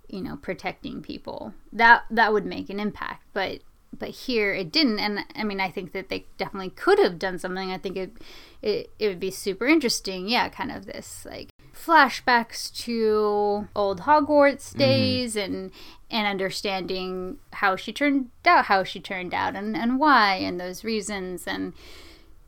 you 0.09 0.21
know, 0.21 0.37
protecting 0.37 1.01
people, 1.01 1.55
that 1.73 2.05
that 2.11 2.33
would 2.33 2.45
make 2.45 2.69
an 2.69 2.81
impact. 2.81 3.23
But 3.33 3.61
but 3.97 4.11
here 4.11 4.53
it 4.53 4.73
didn't, 4.73 4.99
and 4.99 5.21
I 5.35 5.45
mean, 5.45 5.61
I 5.61 5.71
think 5.71 5.93
that 5.93 6.09
they 6.09 6.27
definitely 6.37 6.71
could 6.71 6.99
have 6.99 7.19
done 7.19 7.39
something. 7.39 7.71
I 7.71 7.79
think 7.79 7.97
it 7.97 8.13
it, 8.61 8.91
it 8.99 9.09
would 9.09 9.21
be 9.21 9.31
super 9.31 9.67
interesting. 9.67 10.29
Yeah, 10.29 10.49
kind 10.49 10.73
of 10.73 10.87
this 10.87 11.25
like 11.25 11.51
flashbacks 11.75 12.75
to 12.85 13.69
old 13.75 14.01
Hogwarts 14.03 14.77
days 14.77 15.37
and 15.37 15.71
and 16.11 16.27
understanding 16.27 17.39
how 17.55 17.77
she 17.77 17.93
turned 17.93 18.31
out, 18.47 18.67
how 18.67 18.83
she 18.85 19.01
turned 19.01 19.35
out, 19.35 19.55
and 19.57 19.77
and 19.77 19.99
why, 19.99 20.35
and 20.37 20.59
those 20.61 20.85
reasons, 20.85 21.47
and 21.47 21.73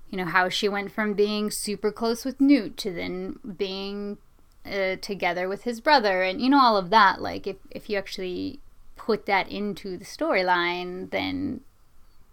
you 0.09 0.17
know 0.19 0.25
how 0.25 0.49
she 0.49 0.69
went 0.69 0.93
from 0.93 1.15
being 1.15 1.51
super 1.51 1.93
close 1.93 2.25
with 2.25 2.41
Newt 2.41 2.77
to 2.79 2.91
then 2.91 3.39
being 3.59 4.19
uh, 4.67 4.97
together 5.01 5.49
with 5.49 5.63
his 5.65 5.81
brother, 5.81 6.23
and 6.23 6.41
you 6.41 6.49
know 6.51 6.61
all 6.61 6.77
of 6.77 6.91
that. 6.91 7.21
Like 7.21 7.47
if 7.47 7.57
if 7.71 7.89
you 7.91 7.99
actually 7.99 8.61
put 8.97 9.27
that 9.27 9.49
into 9.51 9.97
the 9.97 10.05
storyline, 10.05 11.11
then 11.11 11.61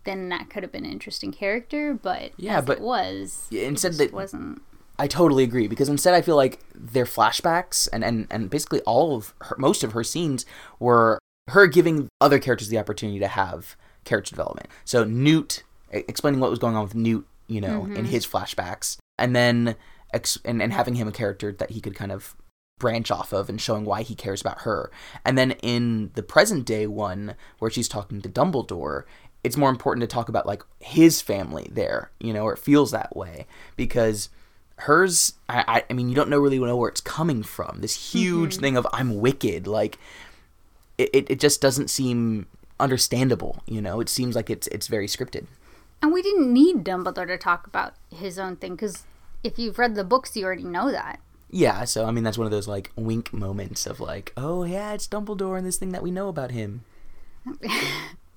then 0.06 0.30
that 0.30 0.50
could 0.50 0.64
have 0.64 0.72
been 0.72 0.86
an 0.86 0.92
interesting 0.92 1.32
character. 1.34 1.94
But 1.94 2.32
Yeah, 2.38 2.62
but 2.62 2.78
it 2.78 2.84
was 2.84 3.48
Yeah, 3.50 3.64
it 3.64 3.68
instead 3.68 3.90
just 3.90 4.00
that- 4.00 4.14
wasn't. 4.14 4.62
I 5.00 5.08
totally 5.08 5.44
agree 5.44 5.68
because 5.68 5.90
instead 5.90 6.14
I 6.14 6.22
feel 6.22 6.36
like 6.36 6.60
their 6.74 7.06
flashbacks 7.06 7.88
and, 7.94 8.04
and, 8.04 8.28
and 8.32 8.50
basically 8.50 8.82
all 8.82 9.16
of 9.16 9.34
her, 9.42 9.56
most 9.60 9.84
of 9.84 9.92
her 9.92 10.04
scenes 10.04 10.46
were 10.80 11.20
her 11.50 11.68
giving 11.68 12.10
other 12.20 12.40
characters 12.40 12.70
the 12.70 12.80
opportunity 12.80 13.20
to 13.20 13.28
have 13.28 13.76
character 14.04 14.32
development. 14.32 14.70
So 14.86 15.04
Newt 15.04 15.64
explaining 15.92 16.40
what 16.40 16.50
was 16.50 16.60
going 16.60 16.76
on 16.76 16.84
with 16.84 16.96
Newt, 16.96 17.28
you 17.48 17.62
know, 17.62 17.84
in 17.86 17.92
mm-hmm. 17.92 18.06
his 18.06 18.26
flashbacks, 18.26 18.98
and 19.18 19.36
then 19.36 19.76
ex- 20.14 20.40
and, 20.44 20.62
and 20.62 20.74
having 20.74 20.96
him 20.96 21.08
a 21.08 21.14
character 21.14 21.52
that 21.52 21.72
he 21.72 21.82
could 21.82 21.96
kind 21.96 22.12
of 22.12 22.36
branch 22.80 23.10
off 23.10 23.34
of 23.34 23.50
and 23.50 23.60
showing 23.60 23.86
why 23.86 24.04
he 24.04 24.16
cares 24.16 24.42
about 24.42 24.62
her. 24.62 24.92
And 25.26 25.38
then 25.38 25.52
in 25.64 26.12
the 26.14 26.24
present 26.24 26.66
day 26.66 26.88
one 26.88 27.36
where 27.60 27.72
she's 27.72 27.88
talking 27.88 28.22
to 28.22 28.30
Dumbledore, 28.30 29.04
it's 29.44 29.58
more 29.58 29.70
important 29.70 30.02
to 30.02 30.08
talk 30.08 30.30
about 30.30 30.46
like 30.46 30.64
his 30.80 31.22
family 31.22 31.70
there, 31.72 32.12
you 32.20 32.34
know, 32.34 32.44
or 32.44 32.54
it 32.54 32.60
feels 32.60 32.92
that 32.92 33.16
way 33.16 33.48
because 33.76 34.30
hers 34.78 35.34
I, 35.50 35.84
I 35.90 35.94
mean 35.94 36.08
you 36.08 36.16
don't 36.16 36.30
know 36.30 36.40
really 36.40 36.60
know 36.60 36.78
where 36.78 36.90
it's 36.90 37.02
coming 37.02 37.44
from. 37.44 37.82
This 37.82 38.14
huge 38.14 38.54
mm-hmm. 38.54 38.62
thing 38.62 38.78
of 38.78 38.88
I'm 38.94 39.20
wicked, 39.20 39.68
like 39.68 39.98
it, 40.98 41.10
it, 41.14 41.32
it 41.32 41.40
just 41.40 41.62
doesn't 41.62 41.90
seem 41.90 42.48
understandable, 42.80 43.64
you 43.66 43.82
know. 43.82 44.00
It 44.00 44.10
seems 44.10 44.36
like 44.36 44.50
it's 44.50 44.68
it's 44.68 44.88
very 44.88 45.08
scripted. 45.08 45.46
And 46.02 46.14
we 46.14 46.22
didn't 46.22 46.54
need 46.54 46.84
Dumbledore 46.84 47.28
to 47.28 47.38
talk 47.38 47.66
about 47.66 47.96
his 48.14 48.38
own 48.38 48.56
thing 48.56 48.76
because 48.76 49.06
if 49.44 49.58
you've 49.58 49.80
read 49.80 49.96
the 49.96 50.04
books, 50.04 50.36
you 50.36 50.46
already 50.46 50.64
know 50.64 50.92
that. 50.92 51.20
Yeah, 51.50 51.86
so 51.86 52.06
I 52.06 52.12
mean 52.12 52.24
that's 52.24 52.38
one 52.38 52.46
of 52.46 52.52
those 52.52 52.68
like 52.68 52.92
wink 52.96 53.34
moments 53.34 53.88
of 53.88 54.00
like, 54.00 54.34
oh 54.38 54.64
yeah, 54.64 54.94
it's 54.94 55.08
Dumbledore 55.08 55.58
and 55.58 55.66
this 55.66 55.78
thing 55.78 55.92
that 55.92 56.04
we 56.04 56.12
know 56.12 56.28
about 56.28 56.52
him. 56.52 56.84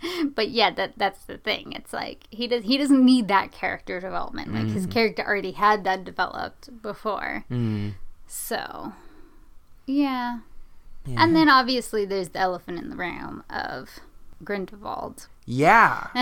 but 0.35 0.50
yeah, 0.50 0.71
that 0.71 0.95
that's 0.97 1.25
the 1.25 1.38
thing. 1.38 1.73
It's 1.73 1.92
like 1.92 2.25
he 2.30 2.47
does 2.47 2.64
he 2.64 2.78
doesn't 2.78 3.04
need 3.04 3.28
that 3.28 3.52
character 3.52 4.00
development. 4.00 4.52
Like 4.52 4.66
mm. 4.66 4.73
his 4.73 4.87
character 4.87 5.25
already 5.26 5.52
had 5.52 5.85
that 5.85 6.04
developed 6.04 6.83
before. 6.83 7.45
Mm. 7.50 7.95
So 8.26 8.92
yeah. 9.87 10.40
yeah. 11.04 11.23
And 11.23 11.35
then 11.35 11.49
obviously 11.49 12.04
there's 12.04 12.30
the 12.30 12.38
elephant 12.38 12.78
in 12.78 12.90
the 12.90 12.97
room 12.97 13.45
of 13.50 14.00
Grindelwald. 14.45 15.26
Yeah. 15.47 16.09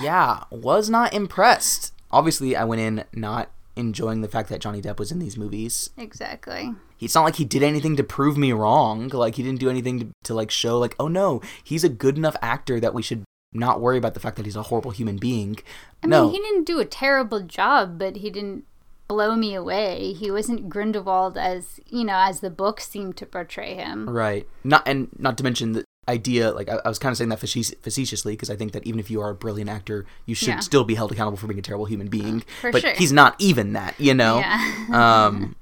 yeah. 0.00 0.44
Was 0.50 0.88
not 0.88 1.12
impressed. 1.12 1.92
Obviously 2.10 2.56
I 2.56 2.64
went 2.64 2.80
in 2.80 3.04
not 3.12 3.50
enjoying 3.76 4.20
the 4.20 4.28
fact 4.28 4.48
that 4.48 4.60
Johnny 4.60 4.80
Depp 4.80 4.98
was 4.98 5.10
in 5.10 5.18
these 5.18 5.36
movies. 5.36 5.90
Exactly. 5.96 6.72
It's 7.00 7.14
not 7.14 7.24
like 7.24 7.36
he 7.36 7.44
did 7.44 7.62
anything 7.62 7.96
to 7.96 8.04
prove 8.04 8.36
me 8.36 8.52
wrong. 8.52 9.08
Like 9.08 9.34
he 9.34 9.42
didn't 9.42 9.60
do 9.60 9.70
anything 9.70 10.00
to, 10.00 10.08
to 10.24 10.34
like 10.34 10.50
show 10.50 10.78
like, 10.78 10.94
oh 10.98 11.08
no, 11.08 11.40
he's 11.62 11.84
a 11.84 11.88
good 11.88 12.16
enough 12.16 12.36
actor 12.40 12.80
that 12.80 12.94
we 12.94 13.02
should 13.02 13.24
not 13.52 13.80
worry 13.80 13.98
about 13.98 14.14
the 14.14 14.20
fact 14.20 14.36
that 14.36 14.46
he's 14.46 14.56
a 14.56 14.62
horrible 14.62 14.90
human 14.90 15.16
being. 15.16 15.56
I 16.02 16.06
no. 16.06 16.24
mean, 16.24 16.32
he 16.32 16.38
didn't 16.38 16.64
do 16.64 16.80
a 16.80 16.84
terrible 16.84 17.40
job, 17.40 17.98
but 17.98 18.16
he 18.16 18.30
didn't 18.30 18.64
blow 19.08 19.36
me 19.36 19.54
away. 19.54 20.12
He 20.12 20.30
wasn't 20.30 20.68
Grindelwald 20.68 21.36
as 21.36 21.80
you 21.86 22.04
know 22.04 22.16
as 22.18 22.40
the 22.40 22.50
books 22.50 22.88
seem 22.88 23.12
to 23.14 23.26
portray 23.26 23.74
him. 23.74 24.08
Right. 24.08 24.48
Not 24.62 24.86
and 24.86 25.08
not 25.18 25.38
to 25.38 25.44
mention 25.44 25.72
the 25.72 25.84
idea. 26.08 26.50
Like 26.52 26.68
I, 26.68 26.80
I 26.84 26.88
was 26.88 26.98
kind 26.98 27.12
of 27.12 27.18
saying 27.18 27.30
that 27.30 27.38
facetiously 27.38 28.32
because 28.32 28.50
I 28.50 28.56
think 28.56 28.72
that 28.72 28.86
even 28.86 29.00
if 29.00 29.10
you 29.10 29.20
are 29.20 29.30
a 29.30 29.34
brilliant 29.34 29.70
actor, 29.70 30.06
you 30.26 30.34
should 30.34 30.48
yeah. 30.48 30.60
still 30.60 30.84
be 30.84 30.94
held 30.94 31.12
accountable 31.12 31.38
for 31.38 31.46
being 31.46 31.58
a 31.58 31.62
terrible 31.62 31.86
human 31.86 32.08
being. 32.08 32.42
For 32.60 32.72
but 32.72 32.82
sure. 32.82 32.94
he's 32.94 33.12
not 33.12 33.36
even 33.38 33.72
that, 33.74 33.98
you 33.98 34.14
know. 34.14 34.38
Yeah. 34.38 35.26
um, 35.28 35.56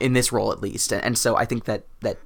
in 0.00 0.12
this 0.12 0.30
role 0.30 0.52
at 0.52 0.60
least, 0.60 0.92
and, 0.92 1.04
and 1.04 1.18
so 1.18 1.36
I 1.36 1.44
think 1.44 1.64
that 1.64 1.84
that 2.00 2.18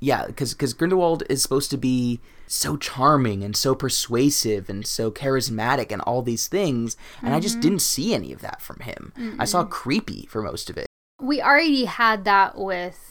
yeah, 0.00 0.26
because 0.26 0.54
because 0.54 0.74
Grindelwald 0.74 1.24
is 1.28 1.42
supposed 1.42 1.70
to 1.70 1.76
be 1.76 2.20
so 2.46 2.76
charming 2.76 3.42
and 3.42 3.56
so 3.56 3.74
persuasive 3.74 4.70
and 4.70 4.86
so 4.86 5.10
charismatic 5.10 5.90
and 5.90 6.00
all 6.02 6.22
these 6.22 6.46
things, 6.46 6.96
and 7.18 7.28
mm-hmm. 7.28 7.36
I 7.36 7.40
just 7.40 7.56
mm-hmm. 7.56 7.62
didn't 7.62 7.82
see 7.82 8.14
any 8.14 8.32
of 8.32 8.40
that 8.40 8.60
from 8.60 8.80
him. 8.80 9.12
mm 9.16 9.36
I 9.38 9.44
saw 9.44 9.64
creepy 9.64 10.26
for 10.26 10.42
most 10.42 10.70
of 10.70 10.78
it. 10.78 10.86
We 11.20 11.42
already 11.42 11.84
had 11.86 12.24
that 12.24 12.56
with 12.56 13.07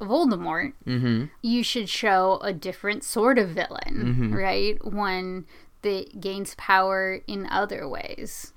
Voldemort. 0.00 0.72
Mm-hmm. 0.86 1.26
You 1.42 1.62
should 1.62 1.88
show 1.88 2.38
a 2.42 2.52
different 2.52 3.04
sort 3.04 3.38
of 3.38 3.50
villain, 3.50 3.80
mm-hmm. 3.88 4.34
right? 4.34 4.84
One 4.84 5.46
that 5.82 6.20
gains 6.20 6.54
power 6.56 7.20
in 7.26 7.46
other 7.46 7.88
ways. 7.88 8.52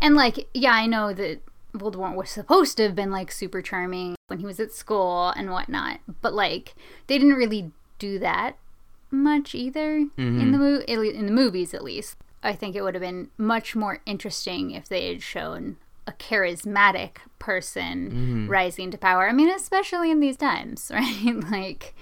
And 0.00 0.14
like, 0.14 0.48
yeah, 0.54 0.72
I 0.72 0.86
know 0.86 1.12
that 1.12 1.40
Voldemort 1.74 2.14
was 2.14 2.30
supposed 2.30 2.76
to 2.76 2.84
have 2.84 2.94
been 2.94 3.10
like 3.10 3.32
super 3.32 3.62
charming 3.62 4.16
when 4.28 4.38
he 4.40 4.46
was 4.46 4.60
at 4.60 4.72
school 4.72 5.28
and 5.30 5.50
whatnot, 5.50 6.00
but 6.22 6.34
like 6.34 6.74
they 7.06 7.18
didn't 7.18 7.34
really 7.34 7.72
do 7.98 8.18
that 8.18 8.56
much 9.10 9.54
either 9.54 10.00
mm-hmm. 10.00 10.40
in 10.40 10.52
the 10.52 10.58
mo- 10.58 10.82
in 10.86 11.26
the 11.26 11.32
movies 11.32 11.74
at 11.74 11.84
least. 11.84 12.16
I 12.42 12.52
think 12.52 12.76
it 12.76 12.82
would 12.82 12.94
have 12.94 13.02
been 13.02 13.30
much 13.36 13.74
more 13.74 14.00
interesting 14.06 14.70
if 14.70 14.88
they 14.88 15.08
had 15.08 15.22
shown 15.22 15.76
a 16.08 16.12
charismatic 16.12 17.18
person 17.38 18.10
mm-hmm. 18.10 18.48
rising 18.48 18.90
to 18.90 18.98
power. 18.98 19.28
I 19.28 19.32
mean, 19.32 19.50
especially 19.50 20.10
in 20.10 20.20
these 20.20 20.36
times, 20.36 20.90
right? 20.94 21.36
like 21.50 21.94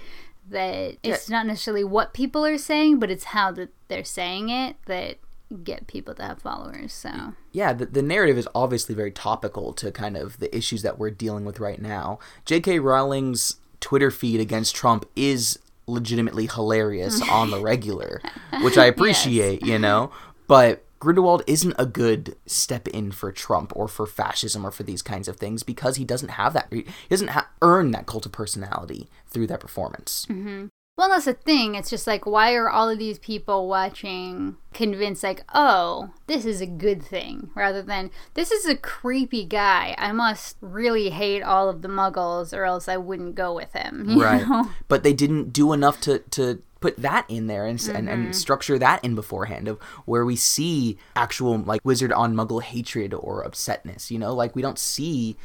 that 0.49 0.97
it's 1.03 1.29
yeah. 1.29 1.37
not 1.37 1.45
necessarily 1.45 1.83
what 1.83 2.13
people 2.13 2.45
are 2.45 2.57
saying, 2.57 2.99
but 2.99 3.11
it's 3.11 3.25
how 3.25 3.51
that 3.51 3.69
they're 3.89 4.05
saying 4.05 4.49
it 4.49 4.77
that 4.85 5.17
get 5.63 5.87
people 5.87 6.13
to 6.15 6.23
have 6.23 6.41
followers. 6.41 6.93
So 6.93 7.33
yeah, 7.51 7.73
the, 7.73 7.85
the 7.85 8.01
narrative 8.01 8.37
is 8.37 8.47
obviously 8.55 8.95
very 8.95 9.11
topical 9.11 9.73
to 9.73 9.91
kind 9.91 10.15
of 10.15 10.39
the 10.39 10.55
issues 10.55 10.81
that 10.83 10.97
we're 10.97 11.11
dealing 11.11 11.43
with 11.43 11.59
right 11.59 11.81
now. 11.81 12.19
J.K. 12.45 12.79
Rowling's 12.79 13.57
Twitter 13.81 14.09
feed 14.09 14.39
against 14.39 14.75
Trump 14.75 15.05
is 15.15 15.59
legitimately 15.85 16.47
hilarious 16.47 17.21
on 17.29 17.51
the 17.51 17.59
regular, 17.59 18.21
which 18.61 18.77
I 18.77 18.85
appreciate, 18.85 19.61
yes. 19.61 19.69
you 19.69 19.79
know. 19.79 20.11
But 20.47 20.85
Grindelwald 20.99 21.43
isn't 21.47 21.75
a 21.77 21.85
good 21.85 22.35
step 22.45 22.87
in 22.87 23.11
for 23.11 23.31
Trump 23.31 23.71
or 23.75 23.87
for 23.87 24.05
fascism 24.05 24.65
or 24.65 24.71
for 24.71 24.83
these 24.83 25.01
kinds 25.01 25.27
of 25.27 25.37
things 25.37 25.63
because 25.63 25.97
he 25.97 26.05
doesn't 26.05 26.29
have 26.29 26.53
that. 26.53 26.67
He 26.71 26.85
doesn't 27.09 27.29
ha- 27.29 27.49
earn 27.61 27.91
that 27.91 28.05
cult 28.05 28.25
of 28.25 28.31
personality 28.31 29.09
through 29.27 29.47
that 29.47 29.59
performance. 29.59 30.25
Mm-hmm. 30.29 30.67
Well, 30.97 31.09
that's 31.09 31.25
the 31.25 31.33
thing. 31.33 31.75
It's 31.75 31.91
just 31.91 32.07
like, 32.07 32.25
why 32.25 32.55
are 32.55 32.69
all 32.69 32.89
of 32.89 32.97
these 32.97 33.19
people 33.19 33.69
watching 33.69 34.57
convinced, 34.73 35.21
like, 35.21 35.43
oh, 35.53 36.09
this 36.25 36.43
is 36.43 36.59
a 36.59 36.65
good 36.65 37.03
thing, 37.03 37.51
rather 37.53 37.83
than 37.83 38.09
this 38.33 38.51
is 38.51 38.65
a 38.65 38.75
creepy 38.75 39.45
guy. 39.45 39.93
I 39.99 40.11
must 40.11 40.57
really 40.59 41.11
hate 41.11 41.43
all 41.43 41.69
of 41.69 41.83
the 41.83 41.87
muggles, 41.87 42.51
or 42.51 42.65
else 42.65 42.87
I 42.87 42.97
wouldn't 42.97 43.35
go 43.35 43.53
with 43.53 43.73
him. 43.73 44.19
right. 44.19 44.47
Know? 44.47 44.71
But 44.87 45.03
they 45.03 45.13
didn't 45.13 45.53
do 45.53 45.71
enough 45.71 46.01
to, 46.01 46.19
to 46.31 46.63
put 46.79 46.97
that 46.97 47.25
in 47.29 47.47
there 47.47 47.65
and, 47.65 47.79
mm-hmm. 47.79 47.95
and, 47.95 48.09
and 48.09 48.23
mm-hmm. 48.23 48.31
structure 48.31 48.77
that 48.77 49.03
in 49.03 49.15
beforehand 49.15 49.67
of 49.67 49.79
where 50.05 50.25
we 50.25 50.35
see 50.35 50.97
actual 51.15 51.57
like 51.57 51.81
wizard 51.83 52.11
on 52.11 52.35
muggle 52.35 52.61
hatred 52.61 53.13
or 53.13 53.43
upsetness 53.43 54.11
you 54.11 54.19
know 54.19 54.33
like 54.33 54.55
we 54.55 54.61
don't 54.61 54.79
see 54.79 55.35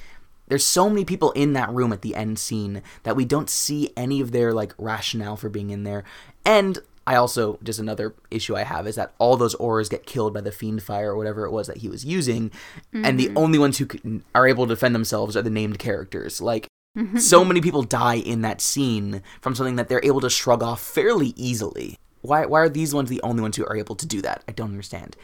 there's 0.48 0.66
so 0.66 0.88
many 0.90 1.04
people 1.04 1.30
in 1.32 1.54
that 1.54 1.70
room 1.70 1.94
at 1.94 2.02
the 2.02 2.14
end 2.14 2.38
scene 2.38 2.82
that 3.04 3.16
we 3.16 3.24
don't 3.24 3.48
see 3.48 3.90
any 3.96 4.20
of 4.20 4.32
their 4.32 4.52
like 4.52 4.74
rationale 4.76 5.36
for 5.36 5.48
being 5.48 5.70
in 5.70 5.84
there. 5.84 6.04
And 6.44 6.78
I 7.06 7.14
also 7.14 7.58
just 7.62 7.78
another 7.78 8.14
issue 8.30 8.54
I 8.54 8.64
have 8.64 8.86
is 8.86 8.96
that 8.96 9.14
all 9.18 9.38
those 9.38 9.56
Aurors 9.56 9.88
get 9.88 10.04
killed 10.04 10.34
by 10.34 10.42
the 10.42 10.50
fiendfyre 10.50 11.06
or 11.06 11.16
whatever 11.16 11.46
it 11.46 11.52
was 11.52 11.68
that 11.68 11.78
he 11.78 11.88
was 11.88 12.04
using, 12.04 12.50
mm-hmm. 12.50 13.04
and 13.04 13.18
the 13.18 13.28
mm-hmm. 13.28 13.38
only 13.38 13.58
ones 13.58 13.78
who 13.78 13.86
can, 13.86 14.24
are 14.34 14.46
able 14.46 14.66
to 14.66 14.74
defend 14.74 14.94
themselves 14.94 15.36
are 15.36 15.42
the 15.42 15.50
named 15.50 15.78
characters. 15.78 16.40
Like. 16.40 16.66
So 17.16 17.44
many 17.44 17.60
people 17.60 17.82
die 17.82 18.16
in 18.16 18.42
that 18.42 18.60
scene 18.60 19.22
from 19.40 19.54
something 19.54 19.76
that 19.76 19.88
they're 19.88 20.04
able 20.04 20.20
to 20.20 20.30
shrug 20.30 20.62
off 20.62 20.82
fairly 20.82 21.32
easily. 21.36 21.98
Why 22.20 22.46
why 22.46 22.60
are 22.60 22.68
these 22.68 22.94
ones 22.94 23.08
the 23.08 23.22
only 23.22 23.42
ones 23.42 23.56
who 23.56 23.64
are 23.64 23.76
able 23.76 23.96
to 23.96 24.06
do 24.06 24.20
that? 24.22 24.44
I 24.46 24.52
don't 24.52 24.70
understand. 24.70 25.16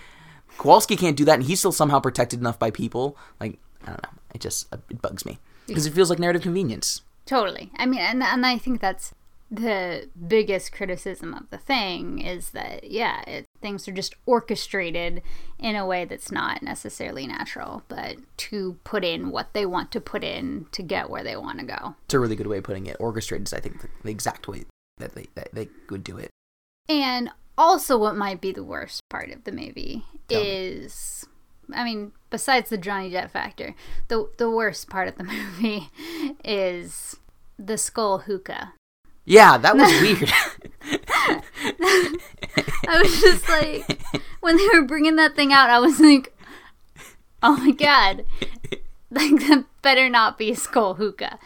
Kowalski 0.57 0.97
can't 0.97 1.17
do 1.17 1.25
that, 1.27 1.35
and 1.35 1.45
he's 1.45 1.61
still 1.61 1.73
somehow 1.73 2.01
protected 2.01 2.41
enough 2.41 2.59
by 2.59 2.71
people. 2.71 3.17
Like 3.39 3.59
I 3.83 3.87
don't 3.89 4.03
know. 4.03 4.19
It 4.35 4.41
just 4.41 4.73
uh, 4.73 4.79
it 4.91 5.01
bugs 5.01 5.25
me 5.25 5.39
because 5.67 5.87
it 5.87 5.93
feels 5.93 6.11
like 6.11 6.19
narrative 6.19 6.43
convenience. 6.43 7.03
Totally. 7.27 7.71
I 7.77 7.87
mean, 7.87 8.01
and 8.01 8.23
and 8.23 8.45
I 8.45 8.59
think 8.59 8.81
that's 8.81 9.13
the 9.51 10.09
biggest 10.27 10.73
criticism 10.73 11.33
of 11.33 11.49
the 11.51 11.59
thing 11.59 12.19
is 12.19 12.51
that 12.51 12.85
yeah, 12.85 13.23
it, 13.23 13.47
things 13.61 13.89
are 13.89 13.93
just 13.93 14.15
orchestrated 14.27 15.23
in 15.59 15.75
a 15.75 15.87
way 15.87 16.05
that's 16.05 16.31
not 16.31 16.63
necessarily 16.63 17.27
natural, 17.27 17.83
but 17.89 18.17
to 18.37 18.79
put 18.85 19.05
in 19.05 19.31
what 19.31 19.55
they 19.55 19.65
want 19.65 19.91
to 19.93 20.01
put 20.01 20.23
in 20.23 20.67
to 20.73 20.83
get 20.83 21.09
where 21.09 21.25
they 21.25 21.37
want 21.37 21.59
to 21.61 21.65
go. 21.65 21.97
It's 22.05 22.15
a 22.15 22.21
really 22.21 22.37
good 22.37 22.47
way 22.47 22.59
of 22.59 22.65
putting 22.65 22.87
it. 22.87 22.97
Orchestrated 23.01 23.49
is, 23.49 23.55
I 23.55 23.61
think, 23.61 23.81
the, 23.81 23.89
the 24.03 24.11
exact 24.11 24.49
way 24.49 24.65
that 24.99 25.15
they 25.15 25.27
that 25.35 25.55
they 25.55 25.69
would 25.89 26.05
do 26.05 26.19
it. 26.19 26.31
And 26.89 27.31
also, 27.57 27.97
what 27.97 28.17
might 28.17 28.41
be 28.41 28.53
the 28.53 28.65
worst 28.65 29.03
part 29.09 29.31
of 29.31 29.45
the 29.45 29.53
movie 29.53 30.05
Tell 30.29 30.43
is. 30.43 31.27
Me 31.27 31.35
I 31.71 31.85
mean, 31.85 32.13
besides 32.31 32.71
the 32.71 32.79
Johnny 32.79 33.11
Depp 33.11 33.31
factor, 33.31 33.75
the 34.09 34.29
the 34.39 34.51
worst 34.51 34.89
part 34.89 35.09
of 35.09 35.17
the 35.17 35.25
movie 35.25 35.91
is 36.45 37.17
the 37.59 37.77
skull 37.77 38.21
hookah. 38.21 38.75
Yeah, 39.29 39.59
that 39.59 39.77
was 39.77 39.93
weird. 40.01 40.33
I 42.89 43.03
was 43.03 43.21
just 43.21 43.49
like, 43.49 44.01
when 44.41 44.57
they 44.57 44.67
were 44.73 44.87
bringing 44.87 45.17
that 45.17 45.37
thing 45.37 45.53
out, 45.53 45.71
I 45.71 45.79
was 45.79 46.01
like, 46.01 46.35
oh 47.43 47.57
my 47.59 47.71
god, 47.73 48.25
like 49.11 49.41
that 49.47 49.65
better 49.83 50.09
not 50.09 50.39
be 50.39 50.51
a 50.51 50.57
skull 50.57 50.95
hookah 50.95 51.39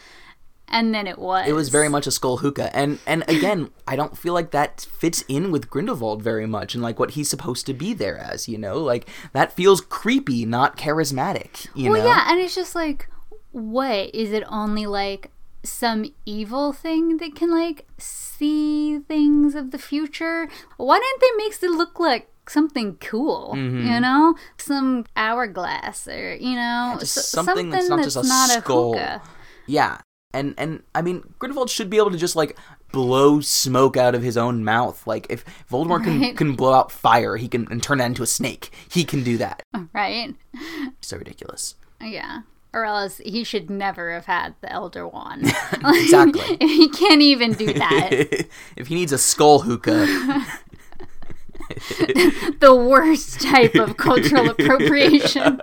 and 0.73 0.93
then 0.93 1.05
it 1.05 1.19
was. 1.19 1.47
It 1.47 1.53
was 1.53 1.69
very 1.69 1.87
much 1.87 2.07
a 2.07 2.11
skull 2.11 2.37
hookah, 2.37 2.75
and 2.75 2.99
and 3.05 3.23
again, 3.29 3.69
I 3.87 3.95
don't 3.95 4.17
feel 4.17 4.33
like 4.33 4.51
that 4.51 4.87
fits 4.97 5.23
in 5.27 5.51
with 5.51 5.69
Grindelwald 5.69 6.23
very 6.23 6.47
much, 6.47 6.73
and 6.73 6.81
like 6.83 6.99
what 6.99 7.11
he's 7.11 7.29
supposed 7.29 7.67
to 7.67 7.73
be 7.73 7.93
there 7.93 8.17
as, 8.17 8.49
you 8.49 8.57
know, 8.57 8.79
like 8.79 9.07
that 9.33 9.53
feels 9.53 9.81
creepy, 9.81 10.45
not 10.45 10.75
charismatic. 10.75 11.67
You 11.75 11.91
well, 11.91 12.01
know? 12.01 12.07
yeah, 12.07 12.25
and 12.27 12.41
it's 12.41 12.55
just 12.55 12.73
like, 12.73 13.07
what 13.51 14.13
is 14.15 14.31
it? 14.31 14.43
Only 14.49 14.87
like 14.87 15.29
some 15.63 16.05
evil 16.25 16.73
thing 16.73 17.17
that 17.17 17.35
can 17.35 17.49
like 17.51 17.85
see 17.97 18.99
things 18.99 19.55
of 19.55 19.71
the 19.71 19.77
future? 19.79 20.47
Why 20.77 20.99
didn't 20.99 21.21
they 21.21 21.43
make 21.43 21.53
it 21.61 21.69
look 21.77 21.99
like 21.99 22.29
something 22.47 22.97
cool, 22.97 23.53
Mhm. 23.55 23.85
you 23.85 23.99
know, 24.01 24.35
some 24.57 25.05
hourglass 25.15 26.07
or 26.07 26.35
you 26.35 26.55
know, 26.55 26.97
just 26.99 27.17
s- 27.17 27.29
something 27.29 27.69
that's 27.69 27.89
not 27.89 28.03
just 28.03 28.17
a 28.17 28.23
not 28.27 28.49
skull. 28.49 28.93
hookah. 28.93 29.21
Yeah, 29.65 29.99
and 30.33 30.53
and 30.57 30.83
I 30.93 31.01
mean 31.01 31.23
Grindelwald 31.39 31.69
should 31.69 31.89
be 31.89 31.97
able 31.97 32.11
to 32.11 32.17
just 32.17 32.35
like 32.35 32.57
blow 32.91 33.39
smoke 33.39 33.95
out 33.97 34.13
of 34.13 34.21
his 34.21 34.35
own 34.37 34.63
mouth. 34.63 35.07
Like 35.07 35.25
if 35.29 35.45
Voldemort 35.71 36.03
can 36.03 36.35
can 36.35 36.55
blow 36.55 36.73
out 36.73 36.91
fire, 36.91 37.37
he 37.37 37.47
can 37.47 37.65
and 37.71 37.81
turn 37.81 37.99
that 37.99 38.05
into 38.07 38.23
a 38.23 38.27
snake. 38.27 38.71
He 38.89 39.05
can 39.05 39.23
do 39.23 39.37
that. 39.37 39.63
right? 39.93 40.35
So 40.99 41.15
ridiculous. 41.17 41.75
Yeah. 42.01 42.41
Or 42.73 42.85
else 42.85 43.19
he 43.23 43.43
should 43.43 43.69
never 43.69 44.11
have 44.11 44.25
had 44.25 44.55
the 44.61 44.71
Elder 44.71 45.07
Wand. 45.07 45.45
Exactly. 45.85 46.57
he 46.67 46.89
can't 46.89 47.21
even 47.21 47.53
do 47.53 47.71
that. 47.73 48.47
if 48.75 48.87
he 48.87 48.95
needs 48.95 49.11
a 49.11 49.17
skull 49.17 49.59
hookah, 49.59 50.05
the 52.59 52.73
worst 52.75 53.41
type 53.41 53.75
of 53.75 53.97
cultural 53.97 54.49
appropriation. 54.49 55.59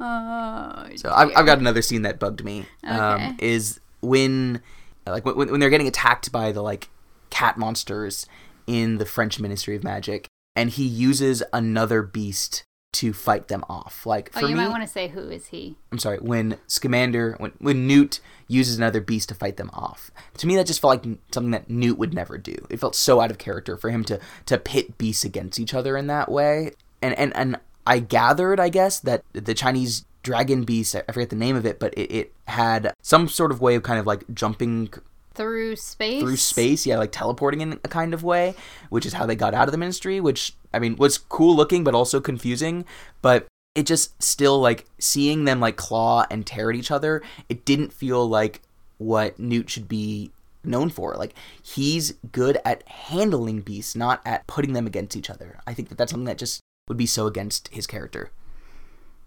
oh, 0.00 0.86
So 0.96 1.12
I've, 1.12 1.30
I've 1.36 1.46
got 1.46 1.58
another 1.58 1.82
scene 1.82 2.02
that 2.02 2.18
bugged 2.18 2.44
me. 2.44 2.66
Okay. 2.84 2.94
Um, 2.94 3.36
is 3.40 3.80
when 4.00 4.62
like 5.06 5.24
when, 5.24 5.50
when 5.50 5.60
they're 5.60 5.70
getting 5.70 5.88
attacked 5.88 6.30
by 6.32 6.52
the 6.52 6.62
like 6.62 6.88
cat 7.30 7.56
monsters 7.58 8.26
in 8.66 8.98
the 8.98 9.06
French 9.06 9.40
Ministry 9.40 9.74
of 9.76 9.82
Magic, 9.84 10.28
and 10.54 10.70
he 10.70 10.84
uses 10.86 11.42
another 11.52 12.02
beast 12.02 12.64
to 12.94 13.12
fight 13.12 13.48
them 13.48 13.64
off. 13.68 14.06
Like 14.06 14.30
oh, 14.34 14.40
for 14.40 14.46
you 14.46 14.56
me, 14.56 14.62
might 14.62 14.70
want 14.70 14.82
to 14.82 14.88
say 14.88 15.08
who 15.08 15.28
is 15.28 15.46
he? 15.46 15.76
I'm 15.92 15.98
sorry, 15.98 16.18
when 16.18 16.58
Scamander, 16.66 17.36
when, 17.38 17.52
when 17.58 17.86
Newt 17.86 18.20
uses 18.46 18.78
another 18.78 19.00
beast 19.00 19.28
to 19.28 19.34
fight 19.34 19.56
them 19.56 19.70
off. 19.72 20.10
To 20.38 20.46
me, 20.46 20.56
that 20.56 20.66
just 20.66 20.80
felt 20.80 21.04
like 21.04 21.18
something 21.32 21.50
that 21.50 21.68
Newt 21.68 21.98
would 21.98 22.14
never 22.14 22.38
do. 22.38 22.54
It 22.70 22.80
felt 22.80 22.94
so 22.94 23.20
out 23.20 23.30
of 23.30 23.38
character 23.38 23.76
for 23.76 23.90
him 23.90 24.04
to 24.04 24.18
to 24.46 24.58
pit 24.58 24.98
beasts 24.98 25.24
against 25.24 25.60
each 25.60 25.74
other 25.74 25.96
in 25.96 26.06
that 26.06 26.30
way. 26.30 26.72
And 27.02 27.14
and 27.18 27.34
and 27.36 27.58
I 27.86 28.00
gathered, 28.00 28.60
I 28.60 28.68
guess, 28.68 29.00
that 29.00 29.24
the 29.32 29.54
Chinese 29.54 30.04
dragon 30.22 30.64
beast, 30.64 30.94
I 30.94 31.12
forget 31.12 31.30
the 31.30 31.36
name 31.36 31.56
of 31.56 31.64
it, 31.64 31.78
but 31.78 31.94
it, 31.94 32.12
it 32.12 32.32
had 32.46 32.92
some 33.00 33.28
sort 33.28 33.50
of 33.50 33.60
way 33.60 33.74
of 33.76 33.82
kind 33.82 33.98
of 33.98 34.06
like 34.06 34.24
jumping 34.34 34.92
Through 35.38 35.76
space. 35.76 36.20
through 36.20 36.36
space, 36.36 36.84
yeah, 36.84 36.98
like 36.98 37.12
teleporting 37.12 37.60
in 37.60 37.80
a 37.84 37.88
kind 37.88 38.12
of 38.12 38.24
way, 38.24 38.54
which 38.90 39.06
is 39.06 39.12
how 39.12 39.24
they 39.24 39.36
got 39.36 39.54
out 39.54 39.68
of 39.68 39.72
the 39.72 39.78
ministry, 39.78 40.20
which 40.20 40.54
I 40.74 40.80
mean 40.80 40.96
was 40.96 41.16
cool 41.16 41.54
looking 41.54 41.84
but 41.84 41.94
also 41.94 42.20
confusing, 42.20 42.84
but 43.22 43.46
it 43.74 43.86
just 43.86 44.20
still 44.20 44.60
like 44.60 44.86
seeing 44.98 45.44
them 45.44 45.60
like 45.60 45.76
claw 45.76 46.26
and 46.30 46.44
tear 46.44 46.70
at 46.70 46.76
each 46.76 46.90
other, 46.90 47.22
it 47.48 47.64
didn't 47.64 47.92
feel 47.92 48.28
like 48.28 48.62
what 48.96 49.38
Newt 49.38 49.70
should 49.70 49.86
be 49.86 50.32
known 50.64 50.90
for. 50.90 51.14
Like 51.14 51.34
he's 51.62 52.14
good 52.32 52.58
at 52.64 52.86
handling 52.88 53.60
beasts, 53.60 53.94
not 53.94 54.20
at 54.26 54.46
putting 54.48 54.72
them 54.72 54.86
against 54.86 55.16
each 55.16 55.30
other. 55.30 55.60
I 55.66 55.74
think 55.74 55.88
that 55.88 55.98
that's 55.98 56.10
something 56.10 56.26
that 56.26 56.38
just 56.38 56.60
would 56.88 56.96
be 56.96 57.06
so 57.06 57.26
against 57.26 57.68
his 57.68 57.86
character. 57.86 58.32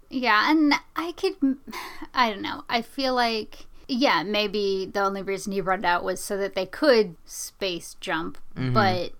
Yeah, 0.09 0.51
and 0.51 0.73
I 0.95 1.13
could, 1.13 1.35
I 2.13 2.29
don't 2.29 2.41
know. 2.41 2.65
I 2.69 2.81
feel 2.81 3.15
like, 3.15 3.65
yeah, 3.91 4.23
maybe 4.23 4.89
the 4.91 5.01
only 5.03 5.21
reason 5.21 5.51
he 5.53 5.61
brought 5.61 5.79
it 5.79 5.85
out 5.85 6.03
was 6.03 6.23
so 6.23 6.37
that 6.37 6.55
they 6.55 6.65
could 6.65 7.15
space 7.25 7.95
jump, 7.99 8.37
Mm-hmm. 8.55 8.73
but 8.73 9.11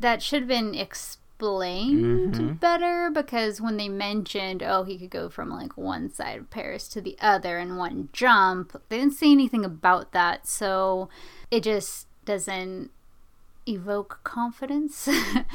that 0.00 0.22
should 0.22 0.42
have 0.42 0.48
been 0.48 0.74
explained 0.74 2.34
Mm-hmm. 2.34 2.52
better 2.54 3.10
because 3.14 3.60
when 3.60 3.76
they 3.76 3.88
mentioned, 3.88 4.62
oh, 4.62 4.82
he 4.84 4.98
could 4.98 5.10
go 5.10 5.28
from 5.28 5.50
like 5.50 5.76
one 5.76 6.10
side 6.12 6.38
of 6.38 6.50
Paris 6.50 6.88
to 6.88 7.00
the 7.00 7.16
other 7.20 7.58
in 7.58 7.76
one 7.76 8.08
jump, 8.12 8.80
they 8.88 8.98
didn't 8.98 9.14
say 9.14 9.30
anything 9.30 9.64
about 9.64 10.10
that, 10.12 10.46
so 10.48 11.08
it 11.50 11.62
just 11.62 12.06
doesn't 12.24 12.90
evoke 13.66 14.20
confidence. 14.24 15.08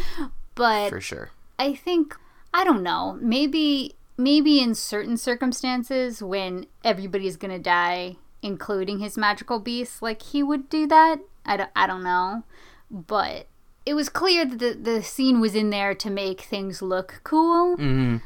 but 0.55 0.89
For 0.89 1.01
sure. 1.01 1.31
I 1.59 1.74
think 1.75 2.15
I 2.53 2.63
don't 2.63 2.83
know. 2.83 3.18
Maybe 3.22 3.96
maybe 4.18 4.59
in 4.61 4.75
certain 4.75 5.18
circumstances 5.18 6.22
when 6.24 6.65
everybody's 6.83 7.35
gonna 7.35 7.59
die, 7.59 8.15
including 8.44 9.00
his 9.00 9.18
magical 9.18 9.60
beast, 9.60 10.01
like 10.01 10.22
he 10.22 10.44
would 10.44 10.70
do 10.70 10.86
that. 10.88 11.20
I 11.46 11.58
don't, 11.58 11.70
I 11.75 11.88
don't 11.88 12.03
know, 12.03 12.44
but 12.92 13.48
it 13.86 13.94
was 13.96 14.08
clear 14.10 14.46
that 14.46 14.60
the, 14.60 14.74
the 14.74 15.03
scene 15.03 15.40
was 15.42 15.56
in 15.56 15.70
there 15.72 15.94
to 15.96 16.10
make 16.10 16.42
things 16.42 16.82
look 16.82 17.22
cool 17.24 17.75
hmm 17.77 18.18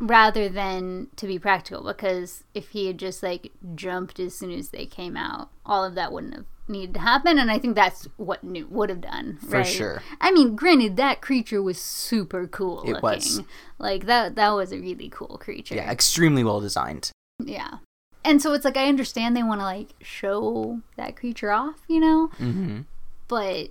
rather 0.00 0.48
than 0.48 1.08
to 1.16 1.26
be 1.26 1.40
practical 1.40 1.82
because 1.82 2.44
if 2.54 2.68
he 2.68 2.86
had 2.86 2.96
just 2.98 3.20
like 3.20 3.50
jumped 3.74 4.20
as 4.20 4.32
soon 4.32 4.52
as 4.52 4.68
they 4.68 4.86
came 4.86 5.16
out 5.16 5.50
all 5.66 5.84
of 5.84 5.96
that 5.96 6.12
wouldn't 6.12 6.34
have 6.34 6.44
needed 6.68 6.94
to 6.94 7.00
happen 7.00 7.36
and 7.36 7.50
i 7.50 7.58
think 7.58 7.74
that's 7.74 8.06
what 8.16 8.44
newt 8.44 8.70
would 8.70 8.90
have 8.90 9.00
done 9.00 9.38
For 9.42 9.56
right? 9.56 9.66
sure. 9.66 10.00
i 10.20 10.30
mean 10.30 10.54
granted 10.54 10.96
that 10.98 11.20
creature 11.20 11.60
was 11.60 11.80
super 11.80 12.46
cool 12.46 12.82
It 12.82 12.90
looking 12.92 13.02
was. 13.02 13.42
like 13.80 14.06
that 14.06 14.36
that 14.36 14.50
was 14.50 14.70
a 14.70 14.78
really 14.78 15.08
cool 15.08 15.36
creature 15.36 15.74
Yeah, 15.74 15.90
extremely 15.90 16.44
well 16.44 16.60
designed. 16.60 17.10
yeah 17.44 17.78
and 18.24 18.40
so 18.42 18.52
it's 18.52 18.64
like 18.64 18.76
i 18.76 18.88
understand 18.88 19.36
they 19.36 19.42
want 19.42 19.60
to 19.60 19.64
like 19.64 19.94
show 20.00 20.80
that 20.96 21.16
creature 21.16 21.50
off 21.52 21.76
you 21.88 22.00
know 22.00 22.26
hmm 22.38 22.80
but 23.28 23.68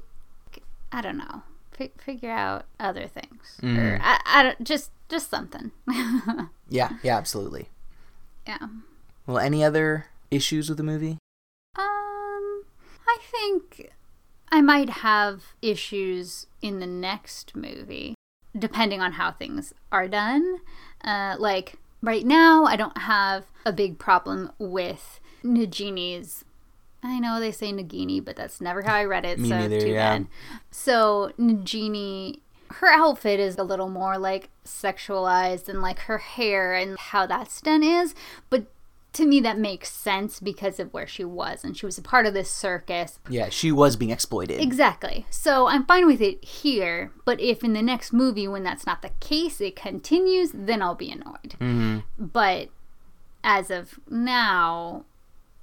i 0.92 1.02
don't 1.02 1.18
know 1.18 1.44
F- 1.80 1.90
figure 2.00 2.32
out 2.32 2.66
other 2.80 3.08
things 3.08 3.60
Mhm. 3.62 3.78
or 3.78 4.00
I, 4.02 4.20
I 4.26 4.44
don't 4.44 4.64
just 4.64 4.92
just 5.10 5.30
something 5.30 5.72
Yeah, 6.70 6.94
yeah, 7.04 7.16
absolutely. 7.18 7.70
yeah 8.48 8.68
Well, 9.26 9.38
any 9.40 9.64
other 9.64 10.08
issues 10.32 10.68
with 10.70 10.78
the 10.78 10.84
movie? 10.84 11.18
Um, 11.78 12.64
I 13.08 13.18
think 13.32 13.90
I 14.52 14.62
might 14.62 14.90
have 14.90 15.54
issues 15.62 16.48
in 16.62 16.80
the 16.80 16.88
next 16.88 17.56
movie, 17.56 18.16
depending 18.58 19.02
on 19.02 19.14
how 19.14 19.32
things 19.32 19.74
are 19.92 20.08
done. 20.08 20.58
Uh, 21.04 21.36
like 21.40 21.76
right 22.02 22.26
now, 22.26 22.66
I 22.66 22.76
don't 22.76 22.98
have 22.98 23.46
a 23.66 23.74
big 23.74 24.00
problem 24.00 24.52
with 24.60 25.20
Nagini's. 25.44 26.44
I 27.04 27.20
know 27.20 27.40
they 27.40 27.52
say 27.52 27.72
Nagini, 27.72 28.24
but 28.24 28.36
that's 28.36 28.60
never 28.60 28.82
how 28.82 28.96
I 28.96 29.06
read 29.06 29.26
it, 29.26 29.40
Me 29.40 29.50
so 29.50 29.58
neither, 29.60 29.80
too 29.80 29.90
yeah. 29.90 30.18
bad. 30.18 30.28
So 30.72 31.32
Nagini, 31.40 32.40
her 32.72 32.88
outfit 32.88 33.40
is 33.40 33.58
a 33.58 33.64
little 33.64 33.90
more 33.90 34.18
like 34.18 34.50
sexualized, 34.66 35.70
and 35.70 35.82
like 35.82 36.00
her 36.00 36.18
hair 36.18 36.74
and 36.74 36.98
how 36.98 37.26
that's 37.26 37.62
done 37.62 37.84
is, 37.84 38.14
but 38.50 38.66
to 39.14 39.26
me 39.26 39.40
that 39.40 39.58
makes 39.58 39.92
sense 39.92 40.40
because 40.40 40.80
of 40.80 40.94
where 40.94 41.08
she 41.08 41.24
was 41.24 41.64
and 41.64 41.76
she 41.76 41.86
was 41.86 41.98
a 41.98 42.02
part 42.02 42.26
of 42.26 42.34
this 42.34 42.52
circus. 42.52 43.18
Yeah, 43.30 43.50
she 43.50 43.72
was 43.72 43.96
being 43.96 44.12
exploited. 44.12 44.62
exactly. 44.62 45.26
So 45.30 45.68
i'm 45.68 45.86
fine 45.86 46.06
with 46.06 46.22
it 46.22 46.44
here 46.44 47.12
but 47.26 47.40
if 47.42 47.64
in 47.64 47.74
the 47.74 47.82
next 47.82 48.14
movie 48.14 48.48
when 48.48 48.64
that's 48.64 48.86
not 48.86 49.02
the 49.02 49.12
case 49.20 49.60
it 49.62 49.76
continues 49.76 50.52
then 50.54 50.82
i'll 50.82 50.96
be 50.96 51.12
annoyed. 51.12 51.56
Hmm 51.60 52.00
but 52.18 52.70
as 53.44 53.72
of 53.72 54.00
now 54.10 55.06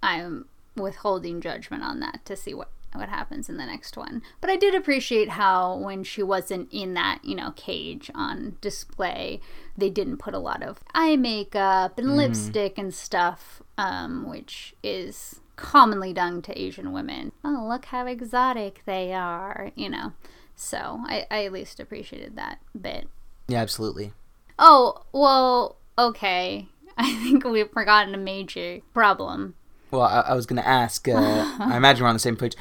i'm 0.03 0.47
withholding 0.77 1.41
judgment 1.41 1.83
on 1.85 2.01
that 2.01 2.25
to 2.25 2.35
see 2.37 2.55
what 2.55 2.69
what 2.95 3.09
happens 3.09 3.49
in 3.49 3.57
the 3.57 3.67
next 3.67 3.97
one 3.97 4.23
but 4.41 4.51
i 4.51 4.57
did 4.57 4.75
appreciate 4.75 5.31
how 5.31 5.77
when 5.77 6.03
she 6.05 6.23
wasn't 6.23 6.69
in 6.73 6.95
that 6.95 7.19
you 7.25 7.35
know 7.35 7.53
cage 7.57 8.11
on 8.15 8.57
display 8.61 9.41
they 9.77 9.91
didn't 9.91 10.19
put 10.19 10.35
a 10.35 10.39
lot 10.39 10.63
of 10.63 10.81
eye 10.95 11.17
makeup 11.17 11.99
and 11.99 12.17
lipstick 12.17 12.79
and 12.79 12.95
stuff 12.95 13.63
um, 13.77 14.29
which 14.29 14.75
is 14.83 15.41
commonly 15.57 16.13
done 16.13 16.41
to 16.43 16.59
asian 16.61 16.93
women 16.93 17.33
oh 17.45 17.67
look 17.69 17.87
how 17.87 18.07
exotic 18.07 18.83
they 18.87 19.13
are 19.13 19.71
you 19.75 19.89
know 19.89 20.13
so 20.57 21.01
i, 21.07 21.27
I 21.31 21.45
at 21.45 21.53
least 21.53 21.81
appreciated 21.81 22.37
that 22.37 22.59
bit 22.81 23.09
Yeah, 23.49 23.61
absolutely. 23.61 24.13
Oh, 24.59 25.03
well, 25.13 25.77
okay. 25.99 26.69
I 26.97 27.13
think 27.23 27.45
we've 27.45 27.71
forgotten 27.71 28.15
a 28.15 28.19
major 28.19 28.81
problem. 28.95 29.55
Well, 29.91 30.03
I, 30.03 30.21
I 30.21 30.35
was 30.35 30.47
going 30.47 30.63
to 30.63 30.67
ask. 30.67 31.07
Uh, 31.09 31.13
I 31.59 31.77
imagine 31.77 32.05
we're 32.05 32.09
on 32.09 32.15
the 32.15 32.21
same 32.21 32.37
page. 32.37 32.55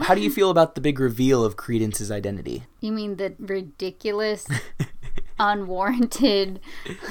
How 0.00 0.14
do 0.14 0.20
you 0.20 0.30
feel 0.30 0.50
about 0.50 0.74
the 0.74 0.80
big 0.80 0.98
reveal 0.98 1.44
of 1.44 1.56
Credence's 1.56 2.10
identity? 2.10 2.64
You 2.80 2.92
mean 2.92 3.16
the 3.16 3.34
ridiculous, 3.38 4.46
unwarranted, 5.38 6.60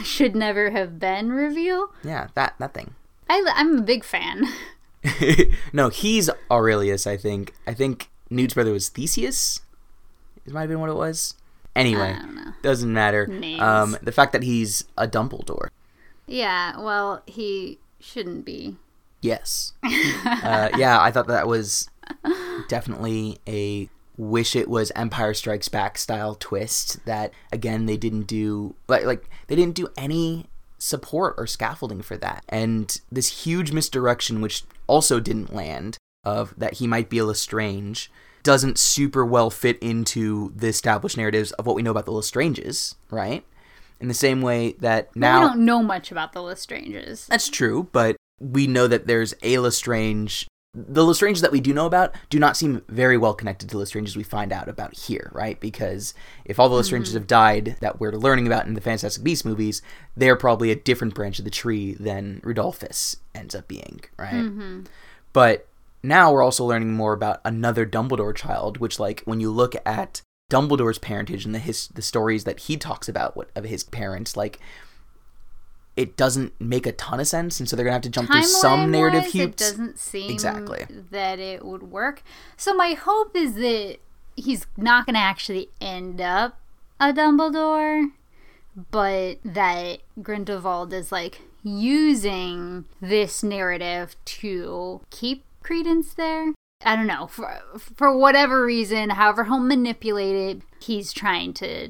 should 0.03 0.35
never 0.35 0.71
have 0.71 0.99
been 0.99 1.31
reveal? 1.31 1.91
Yeah, 2.03 2.27
that 2.35 2.55
that 2.59 2.73
thing. 2.73 2.95
I, 3.29 3.45
I'm 3.55 3.77
a 3.77 3.81
big 3.81 4.03
fan. 4.03 4.45
no, 5.73 5.89
he's 5.89 6.29
Aurelius. 6.49 7.05
I 7.05 7.17
think. 7.17 7.53
I 7.67 7.73
think 7.73 8.09
Newt's 8.29 8.53
brother 8.53 8.73
was 8.73 8.89
Theseus. 8.89 9.61
It 10.45 10.53
might 10.53 10.61
have 10.61 10.69
been 10.69 10.79
what 10.79 10.89
it 10.89 10.95
was. 10.95 11.35
Anyway, 11.75 12.15
I 12.17 12.19
don't 12.19 12.35
know. 12.35 12.53
doesn't 12.61 12.91
matter. 12.91 13.27
Names. 13.27 13.61
Um, 13.61 13.97
the 14.01 14.11
fact 14.11 14.33
that 14.33 14.43
he's 14.43 14.85
a 14.97 15.07
Dumbledore. 15.07 15.69
Yeah, 16.25 16.79
well, 16.79 17.23
he 17.25 17.79
shouldn't 17.99 18.45
be. 18.45 18.77
Yes. 19.21 19.73
uh, 19.83 20.69
yeah, 20.77 20.99
I 20.99 21.11
thought 21.11 21.27
that 21.27 21.47
was 21.47 21.89
definitely 22.67 23.39
a 23.47 23.89
wish 24.17 24.55
it 24.55 24.67
was 24.67 24.91
Empire 24.95 25.33
Strikes 25.33 25.69
Back 25.69 25.97
style 25.97 26.35
twist 26.35 27.05
that 27.05 27.31
again 27.51 27.85
they 27.85 27.97
didn't 27.97 28.23
do 28.23 28.75
like 28.87 29.05
like 29.05 29.29
they 29.47 29.55
didn't 29.55 29.75
do 29.75 29.87
any 29.97 30.47
support 30.77 31.35
or 31.37 31.47
scaffolding 31.47 32.01
for 32.01 32.17
that. 32.17 32.43
And 32.49 32.99
this 33.11 33.45
huge 33.45 33.71
misdirection 33.71 34.41
which 34.41 34.63
also 34.87 35.19
didn't 35.19 35.53
land 35.53 35.97
of 36.23 36.53
that 36.57 36.75
he 36.75 36.87
might 36.87 37.09
be 37.09 37.19
a 37.19 37.25
Lestrange 37.25 38.11
doesn't 38.43 38.77
super 38.77 39.25
well 39.25 39.49
fit 39.49 39.77
into 39.79 40.51
the 40.55 40.67
established 40.67 41.17
narratives 41.17 41.51
of 41.53 41.65
what 41.65 41.75
we 41.75 41.81
know 41.81 41.91
about 41.91 42.05
the 42.05 42.11
Lestranges, 42.11 42.95
right? 43.09 43.45
In 43.99 44.07
the 44.07 44.13
same 44.13 44.41
way 44.41 44.73
that 44.79 45.13
now 45.15 45.41
we 45.41 45.47
don't 45.47 45.65
know 45.65 45.83
much 45.83 46.11
about 46.11 46.33
the 46.33 46.39
Lestranges. 46.39 47.27
That's 47.27 47.49
true, 47.49 47.89
but 47.91 48.15
we 48.39 48.67
know 48.67 48.87
that 48.87 49.07
there's 49.07 49.33
a 49.43 49.57
Lestrange. 49.59 50.47
The 50.75 51.03
Lestranges 51.03 51.41
that 51.41 51.51
we 51.51 51.61
do 51.61 51.73
know 51.73 51.87
about 51.87 52.13
do 52.29 52.37
not 52.37 52.55
seem 52.55 52.83
very 52.87 53.17
well 53.17 53.33
connected 53.33 53.69
to 53.69 53.77
the 53.77 53.83
Lestranges 53.83 54.15
we 54.15 54.23
find 54.23 54.53
out 54.53 54.69
about 54.69 54.95
here, 54.95 55.31
right? 55.33 55.59
Because 55.59 56.13
if 56.45 56.59
all 56.59 56.69
the 56.69 56.79
mm-hmm. 56.79 56.95
Lestranges 56.95 57.13
have 57.15 57.25
died 57.25 57.77
that 57.81 57.99
we're 57.99 58.11
learning 58.11 58.45
about 58.45 58.67
in 58.67 58.75
the 58.75 58.81
Fantastic 58.81 59.23
Beasts 59.23 59.43
movies, 59.43 59.81
they're 60.15 60.35
probably 60.35 60.69
a 60.69 60.75
different 60.75 61.15
branch 61.15 61.39
of 61.39 61.45
the 61.45 61.51
tree 61.51 61.93
than 61.93 62.39
Rodolphus 62.43 63.15
ends 63.33 63.55
up 63.55 63.67
being, 63.67 64.01
right? 64.17 64.33
Mm-hmm. 64.33 64.81
But 65.33 65.67
now 66.03 66.31
we're 66.31 66.43
also 66.43 66.65
learning 66.65 66.93
more 66.93 67.13
about 67.13 67.41
another 67.43 67.85
Dumbledore 67.85 68.35
child, 68.35 68.77
which, 68.77 68.99
like, 68.99 69.21
when 69.25 69.39
you 69.39 69.49
look 69.49 69.75
at 69.87 70.21
Dumbledore's 70.51 70.99
parentage 70.99 71.45
and 71.45 71.55
the 71.55 71.59
his 71.59 71.87
the 71.89 72.01
stories 72.03 72.43
that 72.43 72.61
he 72.61 72.77
talks 72.77 73.09
about 73.09 73.35
what, 73.35 73.49
of 73.55 73.65
his 73.65 73.83
parents, 73.83 74.37
like, 74.37 74.59
it 75.99 76.15
doesn't 76.15 76.53
make 76.61 76.85
a 76.87 76.93
ton 76.93 77.19
of 77.19 77.27
sense, 77.27 77.59
and 77.59 77.67
so 77.67 77.75
they're 77.75 77.83
gonna 77.83 77.93
have 77.93 78.01
to 78.03 78.09
jump 78.09 78.31
through 78.31 78.43
some 78.43 78.89
narrative 78.89 79.25
It 79.25 79.33
hoops. 79.33 79.57
doesn't 79.69 79.99
seem 79.99 80.31
Exactly. 80.31 80.85
that 81.11 81.39
it 81.39 81.65
would 81.65 81.83
work. 81.91 82.23
So 82.55 82.73
my 82.73 82.93
hope 82.93 83.35
is 83.35 83.55
that 83.55 83.97
he's 84.37 84.65
not 84.77 85.05
to 85.07 85.17
actually 85.17 85.69
end 85.81 86.21
up 86.21 86.57
a 87.01 87.11
Dumbledore, 87.11 88.11
but 88.91 89.39
that 89.43 89.99
Grindelwald 90.21 90.93
is 90.93 91.11
like 91.11 91.41
using 91.63 92.85
this 93.01 93.43
narrative 93.43 94.15
to 94.23 95.01
keep 95.09 95.43
credence 95.63 96.13
there. 96.13 96.53
I 96.85 96.95
don't 96.95 97.07
know 97.07 97.27
for 97.27 97.59
for 97.95 98.17
whatever 98.17 98.63
reason, 98.65 99.09
however 99.09 99.43
he'll 99.43 99.59
manipulate 99.59 100.35
it, 100.35 100.61
he's 100.79 101.11
trying 101.11 101.53
to 101.55 101.89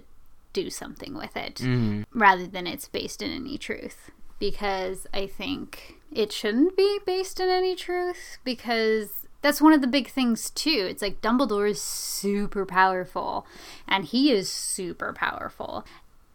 do 0.64 0.70
something 0.70 1.14
with 1.16 1.36
it 1.38 1.56
Mhm. 1.56 2.06
rather 2.14 2.48
than 2.48 2.68
it's 2.68 2.88
based 2.88 3.22
in 3.22 3.32
any 3.32 3.58
truth 3.58 4.12
because 4.40 5.08
I 5.14 5.28
think 5.28 5.96
it 6.12 6.32
shouldn't 6.32 6.76
be 6.78 7.00
based 7.06 7.40
in 7.40 7.50
any 7.50 7.76
truth 7.76 8.38
because 8.44 9.28
that's 9.42 9.62
one 9.62 9.74
of 9.74 9.82
the 9.82 9.88
big 9.88 10.10
things 10.10 10.50
too. 10.50 10.88
It's 10.90 11.02
like 11.02 11.22
Dumbledore 11.22 11.70
is 11.70 11.82
super 11.82 12.66
powerful 12.66 13.46
and 13.88 14.06
he 14.06 14.32
is 14.32 14.50
super 14.50 15.14
powerful. 15.14 15.86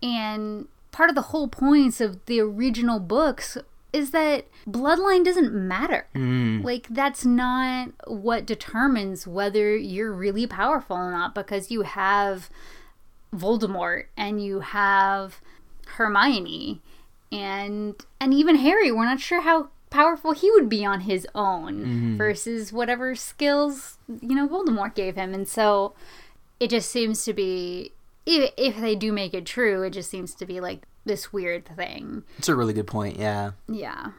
And 0.02 0.68
part 0.92 1.10
of 1.10 1.14
the 1.16 1.22
whole 1.32 1.48
points 1.48 2.00
of 2.00 2.24
the 2.26 2.40
original 2.40 3.00
books 3.00 3.58
is 3.92 4.10
that 4.10 4.46
bloodline 4.66 5.24
doesn't 5.24 5.52
matter. 5.52 6.06
Mm. 6.14 6.64
Like 6.64 6.86
that's 6.90 7.24
not 7.24 7.90
what 8.06 8.44
determines 8.46 9.26
whether 9.26 9.76
you're 9.76 10.12
really 10.12 10.46
powerful 10.46 10.96
or 10.96 11.10
not 11.10 11.34
because 11.34 11.70
you 11.70 11.82
have 11.82 12.50
Voldemort 13.34 14.04
and 14.16 14.42
you 14.42 14.60
have 14.60 15.40
Hermione 15.86 16.80
and 17.30 17.94
and 18.20 18.34
even 18.34 18.56
Harry. 18.56 18.90
We're 18.90 19.04
not 19.04 19.20
sure 19.20 19.42
how 19.42 19.70
powerful 19.90 20.32
he 20.32 20.50
would 20.50 20.68
be 20.68 20.84
on 20.84 21.00
his 21.00 21.26
own 21.34 21.78
mm-hmm. 21.78 22.16
versus 22.16 22.72
whatever 22.72 23.14
skills 23.14 23.98
you 24.20 24.34
know 24.34 24.48
Voldemort 24.48 24.94
gave 24.94 25.16
him. 25.16 25.34
And 25.34 25.46
so 25.46 25.94
it 26.60 26.70
just 26.70 26.90
seems 26.90 27.24
to 27.24 27.32
be 27.32 27.92
if, 28.26 28.52
if 28.56 28.80
they 28.80 28.94
do 28.94 29.12
make 29.12 29.34
it 29.34 29.46
true, 29.46 29.82
it 29.82 29.90
just 29.90 30.10
seems 30.10 30.34
to 30.36 30.46
be 30.46 30.60
like 30.60 30.86
this 31.04 31.32
weird 31.32 31.66
thing. 31.76 32.24
It's 32.38 32.48
a 32.48 32.54
really 32.54 32.72
good 32.72 32.86
point. 32.86 33.18
Yeah. 33.18 33.52
Yeah. 33.68 34.12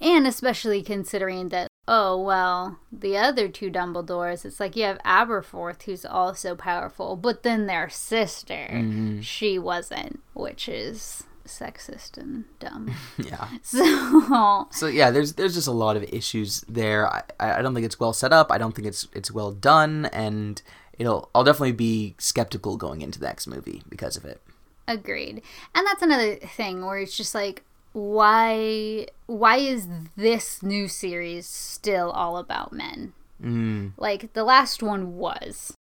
And 0.00 0.26
especially 0.26 0.82
considering 0.82 1.48
that, 1.50 1.68
oh, 1.88 2.20
well, 2.20 2.78
the 2.90 3.16
other 3.16 3.48
two 3.48 3.70
Dumbledores, 3.70 4.44
it's 4.44 4.60
like 4.60 4.76
you 4.76 4.84
have 4.84 4.98
Aberforth, 4.98 5.82
who's 5.82 6.04
also 6.04 6.54
powerful, 6.54 7.16
but 7.16 7.42
then 7.42 7.66
their 7.66 7.88
sister, 7.88 8.68
mm-hmm. 8.70 9.20
she 9.20 9.58
wasn't, 9.58 10.20
which 10.34 10.68
is 10.68 11.24
sexist 11.46 12.16
and 12.16 12.44
dumb. 12.60 12.94
Yeah. 13.18 13.48
so, 13.62 14.68
So 14.70 14.86
yeah, 14.86 15.10
there's 15.10 15.34
there's 15.34 15.54
just 15.54 15.68
a 15.68 15.72
lot 15.72 15.96
of 15.96 16.04
issues 16.04 16.62
there. 16.68 17.12
I, 17.12 17.22
I 17.38 17.62
don't 17.62 17.74
think 17.74 17.86
it's 17.86 18.00
well 18.00 18.12
set 18.12 18.32
up. 18.32 18.50
I 18.50 18.58
don't 18.58 18.74
think 18.74 18.86
it's 18.86 19.08
it's 19.14 19.30
well 19.30 19.52
done, 19.52 20.06
and 20.06 20.60
it'll 20.98 21.30
I'll 21.34 21.44
definitely 21.44 21.72
be 21.72 22.14
skeptical 22.18 22.76
going 22.76 23.02
into 23.02 23.18
the 23.18 23.26
next 23.26 23.46
movie 23.46 23.82
because 23.88 24.16
of 24.16 24.24
it. 24.24 24.40
agreed. 24.88 25.42
And 25.74 25.86
that's 25.86 26.02
another 26.02 26.36
thing 26.36 26.84
where 26.84 26.98
it's 26.98 27.16
just 27.16 27.34
like, 27.34 27.64
why 27.92 29.06
why 29.26 29.56
is 29.56 29.86
this 30.16 30.62
new 30.62 30.88
series 30.88 31.46
still 31.46 32.10
all 32.10 32.36
about 32.36 32.72
men? 32.72 33.12
Mm. 33.42 33.92
Like 33.96 34.32
the 34.32 34.44
last 34.44 34.82
one 34.82 35.16
was. 35.16 35.74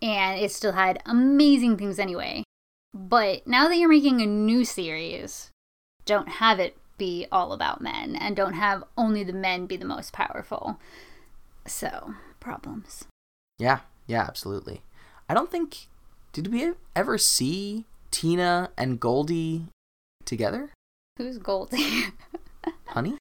And 0.00 0.40
it 0.40 0.52
still 0.52 0.72
had 0.72 1.02
amazing 1.06 1.76
things 1.76 1.98
anyway. 1.98 2.44
But 2.94 3.46
now 3.46 3.68
that 3.68 3.76
you're 3.76 3.88
making 3.88 4.20
a 4.20 4.26
new 4.26 4.64
series, 4.64 5.50
don't 6.04 6.28
have 6.28 6.60
it 6.60 6.76
be 6.96 7.26
all 7.30 7.52
about 7.52 7.80
men 7.80 8.16
and 8.16 8.36
don't 8.36 8.54
have 8.54 8.84
only 8.96 9.24
the 9.24 9.32
men 9.32 9.66
be 9.66 9.76
the 9.76 9.84
most 9.84 10.12
powerful. 10.12 10.80
So, 11.66 12.14
problems. 12.40 13.04
Yeah, 13.58 13.80
yeah, 14.06 14.22
absolutely. 14.22 14.82
I 15.28 15.34
don't 15.34 15.50
think 15.50 15.88
did 16.32 16.52
we 16.52 16.72
ever 16.94 17.18
see 17.18 17.84
Tina 18.10 18.70
and 18.76 19.00
Goldie 19.00 19.66
together? 20.24 20.70
Who's 21.18 21.36
Goldie? 21.38 22.04
Honey, 22.86 23.16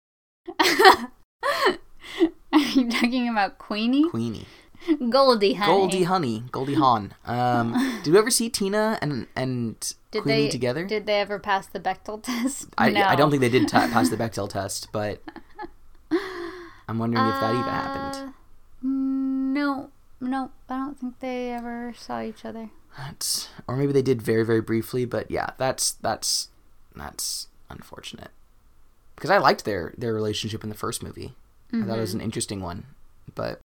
Are 2.53 2.59
you 2.59 2.89
talking 2.89 3.27
about 3.27 3.57
Queenie? 3.57 4.07
Queenie, 4.09 4.45
Goldie, 5.09 5.53
honey. 5.55 5.71
Goldie, 5.71 6.03
Honey, 6.03 6.43
Goldie 6.51 6.75
Hawn. 6.75 7.13
Um, 7.25 7.99
did 8.03 8.13
we 8.13 8.19
ever 8.19 8.29
see 8.29 8.49
Tina 8.49 8.97
and 9.01 9.25
and 9.35 9.93
Did 10.11 10.23
Queenie 10.23 10.43
they 10.43 10.49
together? 10.49 10.85
Did 10.85 11.05
they 11.07 11.19
ever 11.19 11.39
pass 11.39 11.65
the 11.67 11.79
Bechdel 11.79 12.21
test? 12.23 12.69
I, 12.77 12.91
no. 12.91 13.01
I 13.01 13.15
don't 13.15 13.29
think 13.31 13.41
they 13.41 13.49
did 13.49 13.67
ta 13.67 13.87
pass 13.91 14.09
the 14.09 14.15
Bechdel 14.17 14.47
test, 14.49 14.89
but 14.91 15.21
I'm 16.87 16.99
wondering 16.99 17.25
if 17.25 17.39
that 17.41 17.51
even 17.51 17.63
happened. 17.63 18.29
Uh, 18.29 18.31
No, 18.83 19.89
no, 20.21 20.51
I 20.69 20.77
don't 20.77 20.99
think 20.99 21.19
they 21.19 21.51
ever 21.51 21.93
saw 21.97 22.21
each 22.21 22.45
other. 22.45 22.69
That's, 22.97 23.49
or 23.67 23.75
maybe 23.75 23.91
they 23.91 24.01
did 24.03 24.21
very 24.21 24.45
very 24.45 24.61
briefly, 24.61 25.05
but 25.05 25.29
yeah, 25.31 25.49
that's 25.57 25.93
that's 25.93 26.49
that's 26.95 27.47
unfortunate. 27.69 28.31
Because 29.15 29.29
I 29.29 29.37
liked 29.39 29.65
their 29.65 29.93
their 29.97 30.13
relationship 30.13 30.63
in 30.63 30.69
the 30.69 30.75
first 30.75 31.01
movie. 31.03 31.33
I 31.73 31.81
thought 31.83 31.97
it 31.97 32.01
was 32.01 32.13
an 32.13 32.21
interesting 32.21 32.61
one, 32.61 32.85
but 33.35 33.59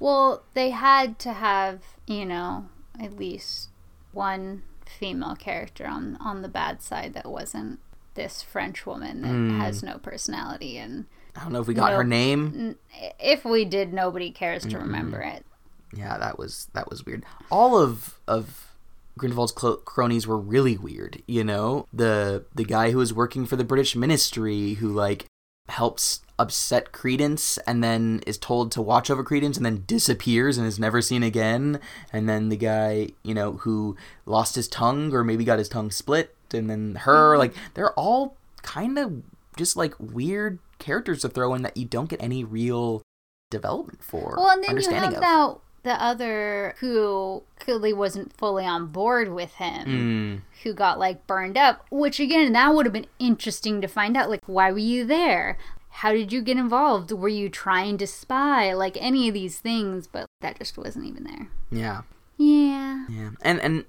Well, 0.00 0.42
they 0.54 0.70
had 0.70 1.18
to 1.20 1.32
have, 1.32 1.82
you 2.06 2.24
know, 2.26 2.68
at 3.00 3.16
least 3.16 3.68
one 4.12 4.62
female 4.98 5.36
character 5.36 5.86
on 5.86 6.16
on 6.20 6.42
the 6.42 6.48
bad 6.48 6.82
side 6.82 7.14
that 7.14 7.26
wasn't 7.30 7.80
this 8.14 8.42
French 8.42 8.86
woman 8.86 9.22
that 9.22 9.28
Hmm. 9.28 9.60
has 9.60 9.82
no 9.82 9.98
personality 9.98 10.78
and 10.78 11.06
I 11.36 11.42
don't 11.42 11.52
know 11.52 11.60
if 11.60 11.66
we 11.66 11.74
got 11.74 11.92
her 11.92 12.04
name. 12.04 12.76
if 13.18 13.44
we 13.44 13.64
did 13.64 13.92
nobody 13.92 14.30
cares 14.30 14.64
to 14.66 14.78
remember 14.78 15.20
it. 15.20 15.44
Yeah, 15.92 16.16
that 16.18 16.38
was 16.38 16.68
that 16.74 16.88
was 16.90 17.04
weird. 17.04 17.24
All 17.50 17.76
of 17.78 18.18
of 18.28 18.73
Grindelwald's 19.16 19.52
clo- 19.52 19.76
cronies 19.76 20.26
were 20.26 20.38
really 20.38 20.76
weird. 20.76 21.22
You 21.26 21.44
know, 21.44 21.86
the 21.92 22.44
the 22.54 22.64
guy 22.64 22.90
who 22.90 22.98
was 22.98 23.12
working 23.12 23.46
for 23.46 23.56
the 23.56 23.64
British 23.64 23.94
Ministry 23.94 24.74
who 24.74 24.88
like 24.88 25.26
helps 25.68 26.20
upset 26.38 26.92
Credence 26.92 27.58
and 27.58 27.82
then 27.82 28.20
is 28.26 28.36
told 28.38 28.72
to 28.72 28.82
watch 28.82 29.08
over 29.10 29.22
Credence 29.22 29.56
and 29.56 29.64
then 29.64 29.84
disappears 29.86 30.58
and 30.58 30.66
is 30.66 30.78
never 30.78 31.00
seen 31.00 31.22
again. 31.22 31.80
And 32.12 32.28
then 32.28 32.48
the 32.48 32.56
guy, 32.56 33.10
you 33.22 33.34
know, 33.34 33.52
who 33.52 33.96
lost 34.26 34.56
his 34.56 34.68
tongue 34.68 35.14
or 35.14 35.24
maybe 35.24 35.44
got 35.44 35.58
his 35.58 35.68
tongue 35.68 35.90
split, 35.90 36.34
and 36.52 36.68
then 36.68 36.96
her, 36.96 37.32
mm-hmm. 37.32 37.38
like 37.38 37.54
they're 37.74 37.92
all 37.92 38.36
kind 38.62 38.98
of 38.98 39.22
just 39.56 39.76
like 39.76 39.94
weird 39.98 40.58
characters 40.78 41.22
to 41.22 41.28
throw 41.28 41.54
in 41.54 41.62
that 41.62 41.76
you 41.76 41.84
don't 41.84 42.08
get 42.10 42.22
any 42.22 42.42
real 42.42 43.02
development 43.50 44.02
for. 44.02 44.34
Well, 44.36 44.50
and 44.50 44.62
then 44.62 44.64
you 44.64 44.70
understanding 44.70 45.12
have 45.12 45.14
of. 45.14 45.20
that 45.20 45.58
the 45.84 46.02
other 46.02 46.74
who 46.80 47.42
clearly 47.58 47.92
wasn't 47.92 48.32
fully 48.36 48.66
on 48.66 48.88
board 48.88 49.32
with 49.32 49.54
him. 49.54 49.86
Mm. 49.86 50.62
who 50.64 50.74
got 50.74 50.98
like 50.98 51.26
burned 51.26 51.56
up 51.56 51.86
which 51.90 52.18
again 52.18 52.52
that 52.52 52.74
would 52.74 52.86
have 52.86 52.92
been 52.92 53.06
interesting 53.18 53.80
to 53.80 53.86
find 53.88 54.16
out 54.16 54.28
like 54.30 54.40
why 54.46 54.72
were 54.72 54.78
you 54.78 55.04
there 55.04 55.56
how 55.90 56.12
did 56.12 56.32
you 56.32 56.42
get 56.42 56.56
involved 56.56 57.12
were 57.12 57.28
you 57.28 57.48
trying 57.48 57.96
to 57.98 58.06
spy 58.06 58.72
like 58.72 58.96
any 59.00 59.28
of 59.28 59.34
these 59.34 59.58
things 59.60 60.06
but 60.06 60.26
that 60.40 60.58
just 60.58 60.76
wasn't 60.76 61.04
even 61.04 61.24
there 61.24 61.48
Yeah, 61.70 62.02
yeah 62.36 63.06
yeah, 63.08 63.30
and 63.42 63.60
and 63.60 63.84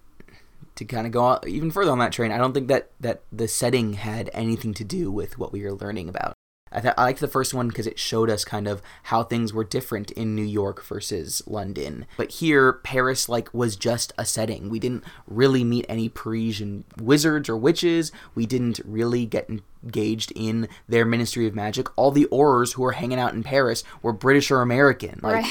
to 0.76 0.84
kind 0.84 1.08
of 1.08 1.14
go 1.14 1.40
even 1.48 1.72
further 1.72 1.92
on 1.92 2.00
that 2.00 2.12
train, 2.12 2.34
I 2.34 2.38
don't 2.38 2.54
think 2.54 2.68
that 2.68 2.92
that 3.00 3.22
the 3.32 3.48
setting 3.48 3.94
had 3.94 4.30
anything 4.34 4.74
to 4.74 4.84
do 4.84 5.10
with 5.10 5.40
what 5.40 5.54
we 5.54 5.64
were 5.64 5.72
learning 5.72 6.10
about. 6.10 6.34
I, 6.76 6.82
th- 6.82 6.94
I 6.98 7.04
liked 7.04 7.22
the 7.22 7.28
first 7.28 7.54
one 7.54 7.70
because 7.70 7.88
it 7.88 7.98
showed 7.98 8.30
us 8.30 8.44
kind 8.44 8.68
of 8.68 8.82
how 9.04 9.24
things 9.24 9.54
were 9.54 9.64
different 9.64 10.12
in 10.12 10.36
New 10.36 10.44
York 10.44 10.84
versus 10.84 11.42
London. 11.48 12.06
But 12.18 12.32
here, 12.34 12.74
Paris 12.74 13.30
like 13.30 13.54
was 13.54 13.76
just 13.76 14.12
a 14.18 14.26
setting. 14.26 14.70
We 14.70 14.80
didn't 14.80 15.04
really 15.26 15.64
meet 15.64 15.86
any 15.88 16.10
Parisian 16.10 16.84
wizards 17.02 17.48
or 17.48 17.56
witches. 17.58 18.12
We 18.36 18.46
didn't 18.46 18.82
really 18.84 19.26
get 19.26 19.50
engaged 19.84 20.34
in 20.36 20.68
their 20.88 21.06
Ministry 21.06 21.48
of 21.48 21.56
Magic. 21.56 21.88
All 21.98 22.12
the 22.12 22.28
Aurors 22.32 22.74
who 22.74 22.82
were 22.84 22.92
hanging 22.94 23.20
out 23.20 23.34
in 23.34 23.42
Paris 23.42 23.84
were 24.02 24.14
British 24.14 24.52
or 24.52 24.62
American. 24.62 25.20
Like, 25.24 25.46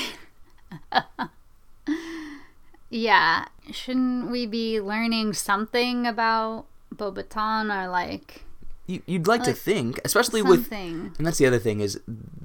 right 0.92 1.28
Yeah. 2.90 3.46
Shouldn't 3.72 4.30
we 4.30 4.46
be 4.46 4.80
learning 4.80 5.32
something 5.32 6.06
about 6.06 6.66
Beauxbaton 6.94 7.74
or 7.74 7.88
like 7.88 8.44
You, 8.86 9.02
you'd 9.06 9.26
like, 9.26 9.42
to 9.44 9.52
think, 9.54 9.98
especially 10.04 10.42
with? 10.42 10.68
And 11.18 11.26
that's 11.26 11.38
the 11.38 11.46
other 11.46 11.58
thing 11.58 11.80
is, 11.80 12.00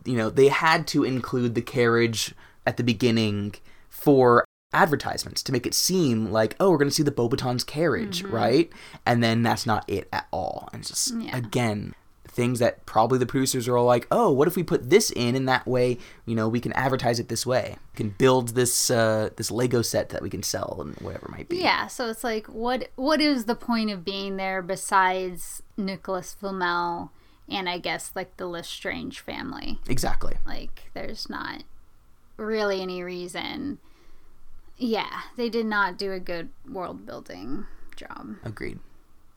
you 0.06 0.16
know, 0.16 0.30
they 0.30 0.48
had 0.48 0.88
to 0.88 1.04
include 1.04 1.54
the 1.56 1.62
carriage 1.62 2.34
at 2.66 2.78
the 2.78 2.84
beginning 2.84 3.56
for 3.90 4.46
advertisements 4.72 5.42
to 5.44 5.52
make 5.52 5.66
it 5.66 5.74
seem 5.74 6.32
like, 6.32 6.56
oh, 6.60 6.70
we're 6.72 6.78
going 6.78 6.88
to 6.90 6.94
see 6.94 7.04
the 7.04 7.12
Beauxbatons' 7.12 7.66
carriage, 7.66 8.24
right? 8.24 8.72
And 9.06 9.24
then 9.24 9.44
that's 9.44 9.66
not 9.66 9.84
it 9.90 10.08
at 10.14 10.28
all. 10.32 10.70
And 10.72 10.82
it's 10.82 10.90
just, 10.90 11.14
Mm-hmm. 11.14 11.28
Yeah. 11.28 11.38
again, 11.38 11.96
things 12.30 12.60
that 12.60 12.86
probably 12.86 13.18
the 13.18 13.26
producers 13.26 13.68
are 13.68 13.78
all 13.78 13.86
like, 13.86 14.08
oh, 14.12 14.32
what 14.32 14.48
if 14.48 14.56
we 14.56 14.64
put 14.64 14.90
this 14.90 15.12
in 15.12 15.36
and 15.36 15.48
that 15.48 15.68
way, 15.68 15.98
you 16.26 16.36
know, 16.36 16.48
we 16.48 16.60
can 16.60 16.72
advertise 16.74 17.20
it 17.20 17.28
this 17.28 17.46
way. 17.46 17.76
We 17.94 17.98
can 17.98 18.10
build 18.12 18.50
this 18.50 18.90
uh, 18.90 19.30
this 19.36 19.52
Lego 19.52 19.82
set 19.82 20.10
that 20.10 20.22
we 20.22 20.30
can 20.30 20.44
sell 20.44 20.78
and 20.80 20.96
whatever 20.98 21.26
it 21.26 21.32
might 21.32 21.50
be. 21.50 21.58
Yeah, 21.58 21.88
so 21.88 22.10
it's 22.10 22.24
like 22.24 22.48
what 22.48 22.90
what 22.96 23.20
is 23.20 23.46
the 23.46 23.56
point 23.56 23.90
of 23.92 24.06
being 24.06 24.38
there 24.38 24.62
besides 24.62 25.64
Nicholas 25.76 26.34
Flamel 26.34 27.12
and 27.50 27.68
I 27.68 27.80
guess 27.80 28.12
like 28.16 28.38
the 28.38 28.46
Lestrange 28.46 29.20
family? 29.20 29.80
Exactly. 29.88 30.36
Like 30.46 30.92
there's 30.94 31.30
not 31.30 31.64
really 32.38 32.82
any 32.82 33.04
reason. 33.04 33.80
Yeah, 34.78 35.22
they 35.36 35.50
did 35.50 35.66
not 35.66 35.98
do 35.98 36.14
a 36.14 36.20
good 36.20 36.50
world 36.70 37.06
building 37.06 37.66
job. 37.98 38.36
Agreed. 38.44 38.80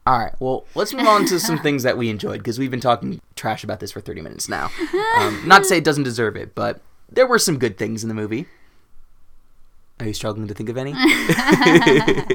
All 0.07 0.19
right. 0.19 0.35
Well, 0.41 0.65
let's 0.75 0.93
move 0.93 1.07
on 1.07 1.25
to 1.27 1.39
some 1.39 1.59
things 1.59 1.85
that 1.85 1.97
we 1.97 2.11
enjoyed 2.11 2.39
because 2.39 2.59
we've 2.59 2.71
been 2.71 2.81
talking 2.81 3.21
trash 3.37 3.63
about 3.63 3.81
this 3.81 3.93
for 3.93 4.01
30 4.01 4.21
minutes 4.21 4.49
now. 4.49 4.71
Um, 5.17 5.43
not 5.47 5.59
to 5.61 5.65
say 5.65 5.79
it 5.79 5.85
doesn't 5.85 6.03
deserve 6.03 6.37
it, 6.37 6.55
but 6.55 6.81
there 7.11 7.27
were 7.27 7.39
some 7.39 7.59
good 7.59 7.79
things 7.79 8.03
in 8.03 8.09
the 8.09 8.15
movie. 8.15 8.47
Are 10.01 10.07
you 10.07 10.15
struggling 10.15 10.49
to 10.49 10.55
think 10.55 10.69
of 10.69 10.77
any? 10.77 10.93
I 10.97 12.27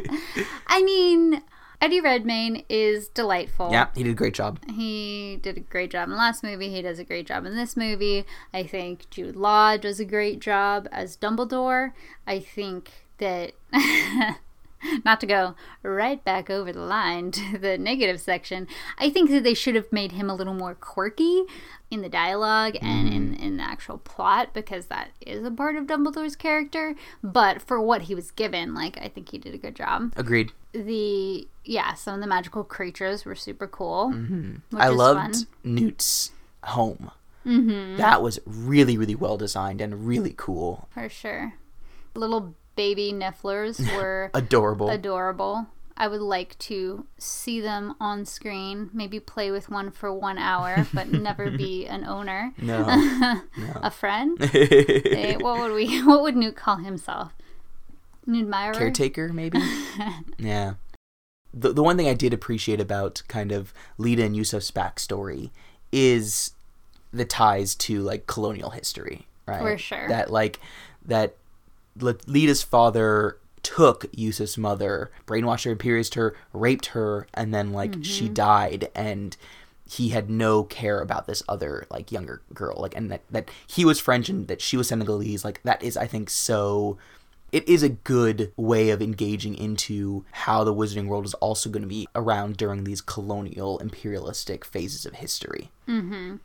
mean, 0.85 1.41
Eddie 1.81 1.99
Redmayne 2.01 2.63
is 2.69 3.09
delightful. 3.09 3.69
yeah, 3.71 3.87
he 3.95 4.03
did 4.03 4.11
a 4.11 4.15
great 4.15 4.33
job. 4.33 4.59
He 4.69 5.39
did 5.41 5.57
a 5.57 5.61
great 5.61 5.91
job 5.91 6.05
in 6.05 6.11
the 6.11 6.17
last 6.17 6.43
movie. 6.43 6.69
He 6.69 6.81
does 6.81 6.99
a 6.99 7.03
great 7.03 7.27
job 7.27 7.45
in 7.45 7.55
this 7.55 7.75
movie. 7.75 8.25
I 8.53 8.63
think 8.63 9.09
Jude 9.09 9.35
Law 9.35 9.75
does 9.75 9.99
a 9.99 10.05
great 10.05 10.39
job 10.39 10.87
as 10.91 11.17
Dumbledore. 11.17 11.91
I 12.25 12.39
think 12.39 12.91
that, 13.17 13.51
not 15.05 15.19
to 15.21 15.25
go 15.25 15.55
right 15.83 16.23
back 16.23 16.49
over 16.49 16.71
the 16.71 16.81
line 16.81 17.31
to 17.31 17.57
the 17.57 17.77
negative 17.77 18.19
section, 18.19 18.67
I 18.97 19.09
think 19.09 19.29
that 19.29 19.43
they 19.43 19.53
should 19.53 19.75
have 19.75 19.91
made 19.91 20.13
him 20.13 20.29
a 20.29 20.35
little 20.35 20.53
more 20.53 20.75
quirky 20.75 21.43
in 21.89 22.01
the 22.01 22.09
dialogue 22.09 22.75
and 22.81 23.13
in, 23.13 23.33
in 23.35 23.57
the 23.57 23.63
actual 23.63 23.97
plot 23.97 24.53
because 24.53 24.87
that 24.87 25.11
is 25.21 25.43
a 25.45 25.51
part 25.51 25.75
of 25.75 25.85
Dumbledore's 25.85 26.35
character. 26.35 26.95
But 27.23 27.61
for 27.61 27.79
what 27.81 28.03
he 28.03 28.15
was 28.15 28.31
given, 28.31 28.73
like, 28.73 28.97
I 29.01 29.07
think 29.07 29.29
he 29.29 29.37
did 29.37 29.53
a 29.53 29.57
good 29.57 29.75
job 29.75 30.13
Agreed. 30.15 30.51
the 30.73 31.47
yeah 31.63 31.93
some 31.93 32.15
of 32.15 32.21
the 32.21 32.27
magical 32.27 32.63
creatures 32.63 33.25
were 33.25 33.35
super 33.35 33.67
cool 33.67 34.11
mm-hmm. 34.13 34.77
I 34.77 34.89
loved 34.89 35.45
Newt's 35.63 36.31
home. 36.63 37.11
Mm-hmm. 37.45 37.95
That 37.95 38.21
was 38.21 38.39
really, 38.45 38.97
really 38.97 39.15
well 39.15 39.37
designed 39.37 39.79
and 39.79 40.05
really 40.05 40.33
cool. 40.35 40.89
for 40.93 41.07
sure 41.07 41.53
little 42.17 42.55
baby 42.77 43.11
nifflers 43.11 43.79
were 43.97 44.31
Adorable. 44.33 44.89
adorable. 44.89 45.67
I 45.99 46.07
would 46.07 46.21
like 46.21 46.57
to 46.59 47.07
see 47.17 47.59
them 47.59 47.95
on 47.99 48.23
screen 48.25 48.91
maybe 48.93 49.19
play 49.19 49.49
with 49.49 49.67
one 49.69 49.89
for 49.91 50.13
one 50.13 50.37
hour 50.37 50.85
but 50.93 51.11
never 51.11 51.49
be 51.49 51.85
an 51.95 52.05
owner. 52.05 52.53
No. 52.61 52.85
a 53.81 53.91
friend? 53.91 54.37
Eh, 54.53 55.37
what 55.37 55.59
would 55.59 55.73
we 55.73 56.01
what 56.03 56.21
would 56.21 56.37
newt 56.37 56.55
call 56.55 56.77
himself? 56.77 57.33
Newt 58.27 58.43
admirer? 58.43 58.73
Caretaker 58.75 59.33
maybe? 59.33 59.59
Yeah. 60.37 60.75
The, 61.53 61.73
the 61.73 61.81
one 61.81 61.97
thing 61.97 62.07
i 62.07 62.13
did 62.13 62.33
appreciate 62.33 62.79
about 62.79 63.23
kind 63.27 63.51
of 63.51 63.73
leta 63.97 64.23
and 64.23 64.35
yusuf's 64.35 64.69
backstory 64.69 65.49
is 65.91 66.51
the 67.11 67.25
ties 67.25 67.73
to 67.73 68.01
like 68.01 68.27
colonial 68.27 68.69
history 68.71 69.25
right? 69.47 69.61
For 69.61 69.77
sure. 69.79 70.07
that 70.09 70.29
like 70.29 70.59
that 71.05 71.35
leta's 71.99 72.63
father 72.63 73.37
took 73.63 74.05
yusuf's 74.13 74.57
mother 74.57 75.11
brainwashed 75.25 75.65
her 75.65 75.71
imperious 75.71 76.13
her 76.13 76.35
raped 76.53 76.87
her 76.87 77.27
and 77.33 77.53
then 77.53 77.71
like 77.73 77.91
Mm-hmm. 77.91 78.01
she 78.03 78.29
died 78.29 78.89
and 78.95 79.35
he 79.89 80.09
had 80.09 80.29
no 80.29 80.63
care 80.63 80.99
about 81.01 81.27
this 81.27 81.41
other 81.49 81.85
like 81.89 82.11
younger 82.11 82.41
girl 82.53 82.77
like 82.79 82.95
and 82.95 83.09
that, 83.11 83.21
that 83.29 83.49
he 83.65 83.83
was 83.85 83.99
french 83.99 84.29
and 84.29 84.47
that 84.47 84.61
she 84.61 84.77
was 84.77 84.87
senegalese 84.89 85.43
like 85.43 85.61
that 85.63 85.81
is 85.83 85.97
i 85.97 86.05
think 86.07 86.29
so 86.29 86.97
it 87.51 87.67
is 87.67 87.81
a 87.83 87.89
good 87.89 88.51
way 88.57 88.89
of 88.89 89.01
engaging 89.01 89.55
into 89.55 90.25
how 90.31 90.63
the 90.65 90.73
wizarding 90.73 91.07
world 91.07 91.23
is 91.25 91.33
also 91.35 91.69
going 91.69 91.81
to 91.81 91.87
be 91.87 92.05
around 92.13 92.57
during 92.57 92.83
these 92.83 92.99
colonial 93.01 93.79
imperialistic 93.79 94.63
phases 94.65 95.05
of 95.05 95.13
history 95.15 95.71
Mm-hmm. 95.87 96.35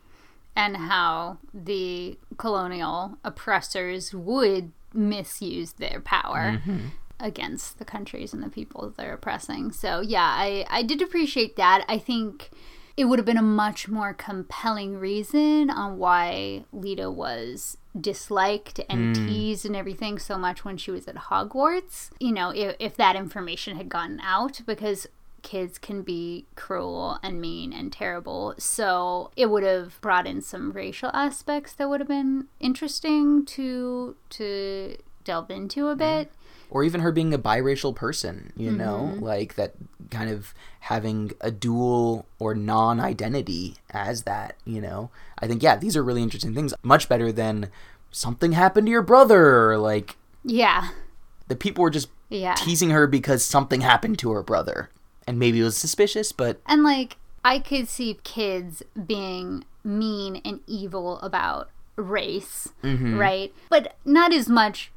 and 0.55 0.77
how 0.77 1.37
the 1.53 2.17
colonial 2.37 3.17
oppressors 3.25 4.13
would 4.13 4.71
misuse 4.93 5.73
their 5.73 6.01
power 6.01 6.57
mm-hmm. 6.57 6.87
against 7.19 7.79
the 7.79 7.85
countries 7.85 8.33
and 8.33 8.43
the 8.43 8.49
people 8.49 8.93
they're 8.95 9.13
oppressing. 9.13 9.71
So 9.71 10.01
yeah, 10.01 10.21
I, 10.25 10.65
I 10.69 10.83
did 10.83 11.01
appreciate 11.01 11.55
that. 11.57 11.85
I 11.87 11.97
think 11.97 12.51
it 12.95 13.05
would 13.05 13.17
have 13.17 13.25
been 13.25 13.37
a 13.37 13.41
much 13.41 13.87
more 13.87 14.13
compelling 14.13 14.97
reason 14.97 15.69
on 15.69 15.97
why 15.97 16.65
Leta 16.71 17.09
was 17.09 17.77
disliked 17.99 18.79
and 18.89 19.15
hmm. 19.15 19.27
teased 19.27 19.65
and 19.65 19.75
everything 19.75 20.19
so 20.19 20.37
much 20.37 20.63
when 20.63 20.77
she 20.77 20.91
was 20.91 21.07
at 21.07 21.15
Hogwarts. 21.15 22.11
You 22.19 22.31
know, 22.31 22.51
if, 22.51 22.75
if 22.79 22.95
that 22.97 23.15
information 23.15 23.77
had 23.77 23.89
gotten 23.89 24.19
out, 24.21 24.61
because 24.65 25.07
kids 25.43 25.77
can 25.77 26.01
be 26.01 26.45
cruel 26.55 27.19
and 27.21 27.39
mean 27.39 27.71
and 27.71 27.93
terrible. 27.93 28.55
So 28.57 29.29
it 29.35 29.47
would 29.47 29.63
have 29.63 30.01
brought 30.01 30.25
in 30.25 30.41
some 30.41 30.71
racial 30.71 31.11
aspects 31.13 31.73
that 31.73 31.89
would 31.89 31.99
have 31.99 32.07
been 32.07 32.47
interesting 32.59 33.45
to 33.45 34.15
to 34.31 34.97
delve 35.23 35.51
into 35.51 35.87
a 35.87 35.91
mm-hmm. 35.91 35.99
bit. 35.99 36.31
or 36.69 36.83
even 36.83 37.01
her 37.01 37.11
being 37.11 37.33
a 37.33 37.39
biracial 37.39 37.95
person 37.95 38.51
you 38.57 38.71
know 38.71 39.11
mm-hmm. 39.13 39.23
like 39.23 39.55
that 39.55 39.73
kind 40.09 40.29
of 40.29 40.53
having 40.81 41.31
a 41.39 41.49
dual 41.49 42.25
or 42.39 42.53
non-identity 42.53 43.75
as 43.91 44.23
that 44.23 44.57
you 44.65 44.81
know 44.81 45.09
i 45.39 45.47
think 45.47 45.63
yeah 45.63 45.75
these 45.77 45.95
are 45.95 46.03
really 46.03 46.21
interesting 46.21 46.53
things 46.53 46.73
much 46.83 47.07
better 47.07 47.31
than 47.31 47.69
something 48.11 48.51
happened 48.51 48.87
to 48.87 48.91
your 48.91 49.01
brother 49.01 49.77
like 49.77 50.17
Yeah. 50.43 50.89
the 51.47 51.55
people 51.55 51.83
were 51.83 51.89
just 51.89 52.09
Yeah. 52.29 52.55
teasing 52.55 52.89
her 52.89 53.07
because 53.07 53.45
something 53.45 53.81
happened 53.81 54.19
to 54.19 54.31
her 54.31 54.43
brother 54.43 54.89
and 55.27 55.37
maybe 55.39 55.59
it 55.59 55.63
was 55.63 55.77
suspicious 55.77 56.31
but 56.31 56.59
And 56.65 56.83
like 56.83 57.17
I 57.45 57.59
could 57.59 57.87
see 57.89 58.19
kids 58.23 58.83
being 59.05 59.65
mean 59.83 60.41
and 60.45 60.61
evil 60.67 61.19
about 61.19 61.69
race, 61.97 62.69
Mm-hmm. 62.83 63.17
right? 63.19 63.53
But 63.69 63.95
not 64.05 64.31
as 64.33 64.47
much 64.49 64.91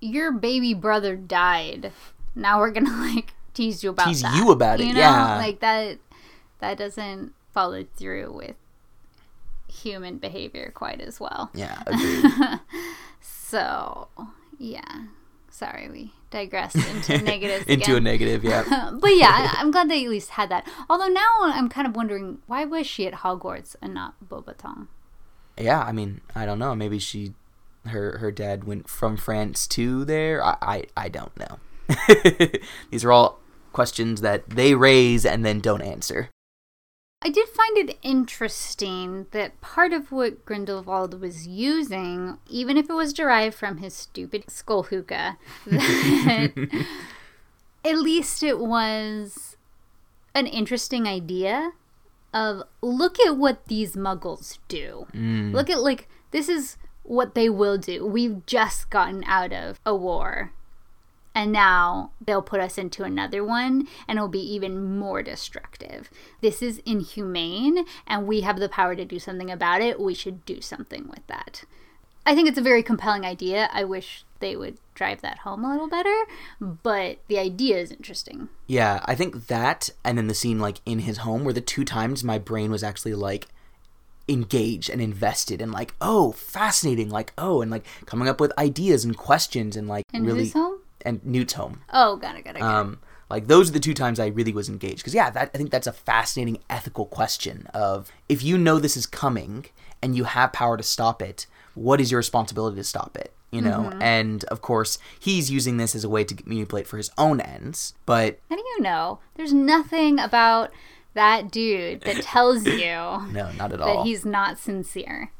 your 0.00 0.32
baby 0.32 0.74
brother 0.74 1.14
died. 1.16 1.92
Now 2.34 2.58
we're 2.58 2.70
going 2.72 2.86
to 2.92 2.92
like 3.14 3.34
tease 3.54 3.84
you 3.84 3.90
about 3.90 4.08
Tease 4.08 4.22
that. 4.22 4.34
you 4.36 4.50
about 4.50 4.80
it, 4.80 4.86
You 4.86 4.94
know? 4.94 5.00
yeah. 5.00 5.36
Like 5.36 5.60
that 5.60 5.98
that 6.58 6.76
doesn't 6.78 7.32
follow 7.52 7.84
through 7.96 8.32
with 8.32 8.56
human 9.68 10.18
behavior 10.18 10.70
quite 10.74 11.00
as 11.00 11.18
well. 11.20 11.50
yeah 11.54 11.82
agreed 11.86 12.60
So, 13.20 14.08
yeah. 14.58 15.04
Sorry, 15.52 15.88
we 15.90 16.12
digressed 16.30 16.76
into 16.92 17.18
negatives 17.22 17.66
into 17.66 17.94
a 17.94 18.00
negative 18.00 18.42
yeah. 18.42 18.90
But 19.00 19.14
yeah, 19.16 19.28
I- 19.52 19.60
I'm 19.60 19.70
glad 19.70 19.88
they 19.90 20.02
at 20.04 20.10
least 20.10 20.30
had 20.30 20.48
that. 20.50 20.66
Although 20.88 21.08
now 21.08 21.28
I'm 21.42 21.68
kind 21.68 21.86
of 21.86 21.94
wondering 21.94 22.38
why 22.46 22.64
was 22.64 22.86
she 22.86 23.06
at 23.06 23.14
Hogwarts 23.22 23.76
and 23.82 23.94
not 23.94 24.14
Beauxbaton? 24.26 24.88
yeah 25.58 25.82
i 25.82 25.92
mean 25.92 26.22
i 26.34 26.46
don't 26.46 26.58
know. 26.58 26.74
Maybe 26.74 26.98
she 26.98 27.34
her 27.86 28.16
her 28.18 28.32
dad 28.32 28.64
went 28.64 28.88
from 28.88 29.18
france 29.18 29.66
to 29.68 30.04
there. 30.06 30.42
I 30.42 30.56
i, 30.62 30.84
I 30.96 31.08
don't 31.10 31.36
know. 31.36 31.58
These 32.90 33.04
are 33.04 33.12
all 33.12 33.38
questions 33.74 34.22
that 34.22 34.48
they 34.48 34.74
raise 34.74 35.26
and 35.26 35.44
then 35.44 35.60
don't 35.60 35.82
answer 35.82 36.30
I 37.24 37.28
did 37.28 37.48
find 37.48 37.78
it 37.78 37.98
interesting 38.02 39.26
that 39.30 39.60
part 39.60 39.92
of 39.92 40.10
what 40.10 40.44
Grindelwald 40.44 41.20
was 41.20 41.46
using, 41.46 42.38
even 42.48 42.76
if 42.76 42.90
it 42.90 42.94
was 42.94 43.12
derived 43.12 43.54
from 43.54 43.78
his 43.78 43.94
stupid 43.94 44.50
skull 44.50 44.84
hookah, 44.84 45.38
that 45.66 46.86
at 47.84 47.98
least 47.98 48.42
it 48.42 48.58
was 48.58 49.56
an 50.34 50.46
interesting 50.46 51.06
idea 51.06 51.72
of 52.34 52.62
look 52.80 53.20
at 53.20 53.36
what 53.36 53.66
these 53.66 53.94
muggles 53.94 54.58
do. 54.66 55.06
Mm. 55.14 55.52
Look 55.52 55.70
at 55.70 55.80
like 55.80 56.08
this 56.32 56.48
is 56.48 56.76
what 57.04 57.34
they 57.34 57.48
will 57.48 57.78
do. 57.78 58.04
We've 58.04 58.44
just 58.46 58.90
gotten 58.90 59.22
out 59.24 59.52
of 59.52 59.78
a 59.86 59.94
war. 59.94 60.52
And 61.34 61.52
now 61.52 62.10
they'll 62.24 62.42
put 62.42 62.60
us 62.60 62.76
into 62.76 63.04
another 63.04 63.42
one 63.42 63.88
and 64.06 64.18
it'll 64.18 64.28
be 64.28 64.54
even 64.54 64.98
more 64.98 65.22
destructive. 65.22 66.10
This 66.40 66.62
is 66.62 66.82
inhumane 66.84 67.86
and 68.06 68.26
we 68.26 68.42
have 68.42 68.58
the 68.58 68.68
power 68.68 68.94
to 68.94 69.04
do 69.04 69.18
something 69.18 69.50
about 69.50 69.80
it. 69.80 69.98
We 69.98 70.14
should 70.14 70.44
do 70.44 70.60
something 70.60 71.08
with 71.08 71.26
that. 71.28 71.64
I 72.24 72.34
think 72.34 72.48
it's 72.48 72.58
a 72.58 72.62
very 72.62 72.82
compelling 72.82 73.24
idea. 73.24 73.68
I 73.72 73.84
wish 73.84 74.24
they 74.40 74.56
would 74.56 74.78
drive 74.94 75.22
that 75.22 75.38
home 75.38 75.64
a 75.64 75.70
little 75.70 75.88
better, 75.88 76.14
but 76.60 77.18
the 77.28 77.38
idea 77.38 77.78
is 77.78 77.90
interesting. 77.90 78.48
Yeah, 78.66 79.00
I 79.04 79.14
think 79.14 79.48
that 79.48 79.90
and 80.04 80.18
then 80.18 80.28
the 80.28 80.34
scene 80.34 80.60
like 80.60 80.80
in 80.86 81.00
his 81.00 81.18
home 81.18 81.44
were 81.44 81.52
the 81.52 81.60
two 81.60 81.84
times 81.84 82.22
my 82.22 82.38
brain 82.38 82.70
was 82.70 82.84
actually 82.84 83.14
like 83.14 83.48
engaged 84.28 84.88
and 84.88 85.02
invested 85.02 85.60
and 85.60 85.72
like 85.72 85.94
oh 86.00 86.30
fascinating 86.32 87.10
like 87.10 87.32
oh 87.36 87.60
and 87.60 87.70
like 87.70 87.84
coming 88.06 88.28
up 88.28 88.40
with 88.40 88.56
ideas 88.56 89.04
and 89.04 89.16
questions 89.16 89.76
and 89.76 89.88
like 89.88 90.04
And 90.12 90.24
really 90.24 90.44
whose 90.44 90.52
home? 90.52 90.71
And 91.04 91.24
Newt's 91.24 91.54
home 91.54 91.80
Oh, 91.92 92.16
got 92.16 92.36
it, 92.36 92.44
got 92.44 92.56
it, 92.56 92.60
got 92.60 92.70
it. 92.70 92.74
um 92.80 92.98
like 93.30 93.46
those 93.46 93.70
are 93.70 93.72
the 93.72 93.80
two 93.80 93.94
times 93.94 94.20
I 94.20 94.26
really 94.26 94.52
was 94.52 94.68
engaged 94.68 94.98
because 94.98 95.14
yeah 95.14 95.30
that 95.30 95.50
I 95.54 95.56
think 95.58 95.70
that's 95.70 95.86
a 95.86 95.92
fascinating 95.92 96.58
ethical 96.68 97.06
question 97.06 97.66
of 97.74 98.10
if 98.28 98.42
you 98.42 98.58
know 98.58 98.78
this 98.78 98.96
is 98.96 99.06
coming 99.06 99.66
and 100.02 100.14
you 100.16 100.24
have 100.24 100.52
power 100.52 100.76
to 100.76 100.82
stop 100.82 101.22
it 101.22 101.46
what 101.74 102.00
is 102.00 102.10
your 102.10 102.18
responsibility 102.18 102.76
to 102.76 102.84
stop 102.84 103.16
it 103.16 103.32
you 103.50 103.60
know 103.60 103.92
and 104.00 104.44
of 104.44 104.60
course 104.62 104.98
he's 105.20 105.50
using 105.50 105.76
this 105.76 105.94
as 105.94 106.04
a 106.04 106.08
way 106.08 106.24
to 106.24 106.34
manipulate 106.46 106.86
for 106.86 106.96
his 106.96 107.10
own 107.18 107.40
ends 107.40 107.94
but 108.06 108.38
How 108.50 108.56
do 108.56 108.62
you 108.62 108.80
know? 108.82 109.18
There's 109.34 109.52
nothing 109.52 110.18
about 110.18 110.70
that 111.14 111.50
dude 111.50 112.00
that 112.02 112.22
tells 112.22 112.64
you 112.82 112.86
no 112.94 113.50
not 113.58 113.72
at 113.72 113.80
all 113.80 113.98
that 113.98 114.06
he's 114.06 114.24
not 114.24 114.58
sincere. 114.58 115.30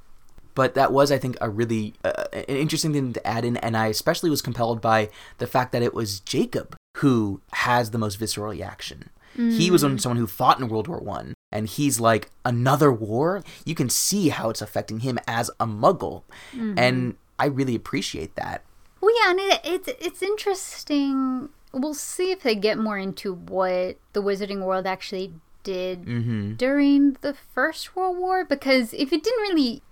But 0.54 0.74
that 0.74 0.92
was 0.92 1.10
i 1.10 1.18
think 1.18 1.36
a 1.40 1.48
really 1.48 1.94
uh, 2.04 2.24
an 2.32 2.44
interesting 2.44 2.92
thing 2.92 3.12
to 3.12 3.26
add 3.26 3.44
in 3.44 3.56
and 3.58 3.76
i 3.76 3.86
especially 3.86 4.30
was 4.30 4.42
compelled 4.42 4.80
by 4.80 5.08
the 5.38 5.46
fact 5.46 5.72
that 5.72 5.82
it 5.82 5.94
was 5.94 6.20
jacob 6.20 6.76
who 6.98 7.40
has 7.52 7.90
the 7.90 7.98
most 7.98 8.16
visceral 8.16 8.50
reaction. 8.50 9.10
He 9.34 9.70
was 9.70 9.80
someone 9.80 10.18
who 10.18 10.26
fought 10.26 10.60
in 10.60 10.68
world 10.68 10.88
war 10.88 11.00
one 11.00 11.32
and 11.50 11.66
he's 11.66 11.98
like 11.98 12.30
another 12.44 12.92
war? 12.92 13.42
You 13.64 13.74
can 13.74 13.88
see 13.88 14.28
how 14.28 14.50
it's 14.50 14.60
affecting 14.60 15.00
him 15.00 15.18
as 15.26 15.50
a 15.58 15.66
muggle. 15.66 16.24
And 16.52 17.16
i 17.38 17.46
really 17.46 17.74
appreciate 17.74 18.36
that. 18.36 18.62
Well, 19.00 19.10
yeah, 19.18 19.30
and 19.30 19.40
it, 19.40 19.60
it's 19.64 19.88
it's 20.00 20.22
interesting. 20.22 21.48
We'll 21.72 21.94
see 21.94 22.30
if 22.30 22.42
they 22.42 22.54
get 22.54 22.76
more 22.76 22.98
into 22.98 23.34
what 23.34 23.96
the 24.12 24.22
Wizarding 24.22 24.62
World 24.64 24.86
actually 24.86 25.32
did 25.62 26.04
mm-hmm. 26.04 26.54
during 26.54 27.16
the 27.22 27.34
First 27.54 27.96
World 27.96 28.18
War, 28.18 28.44
because 28.44 28.92
if 28.92 29.12
it 29.12 29.24
didn't 29.24 29.40
really 29.40 29.82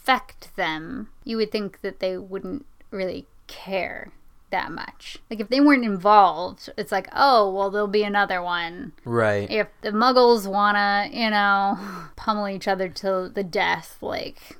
affect 0.00 0.54
them, 0.56 1.08
you 1.24 1.36
would 1.36 1.52
think 1.52 1.80
that 1.82 2.00
they 2.00 2.16
wouldn't 2.16 2.64
really 2.90 3.26
care 3.46 4.12
that 4.50 4.72
much. 4.72 5.18
Like 5.30 5.40
if 5.40 5.48
they 5.48 5.60
weren't 5.60 5.84
involved, 5.84 6.70
it's 6.76 6.90
like, 6.90 7.08
oh, 7.12 7.50
well, 7.52 7.70
there'll 7.70 7.86
be 7.86 8.02
another 8.02 8.42
one. 8.42 8.92
right 9.04 9.48
If 9.50 9.68
the 9.82 9.90
Muggles 9.90 10.50
wanna, 10.50 11.08
you 11.12 11.30
know, 11.30 11.78
pummel 12.16 12.48
each 12.48 12.66
other 12.66 12.88
to 12.88 13.30
the 13.32 13.44
death, 13.44 13.98
like 14.00 14.58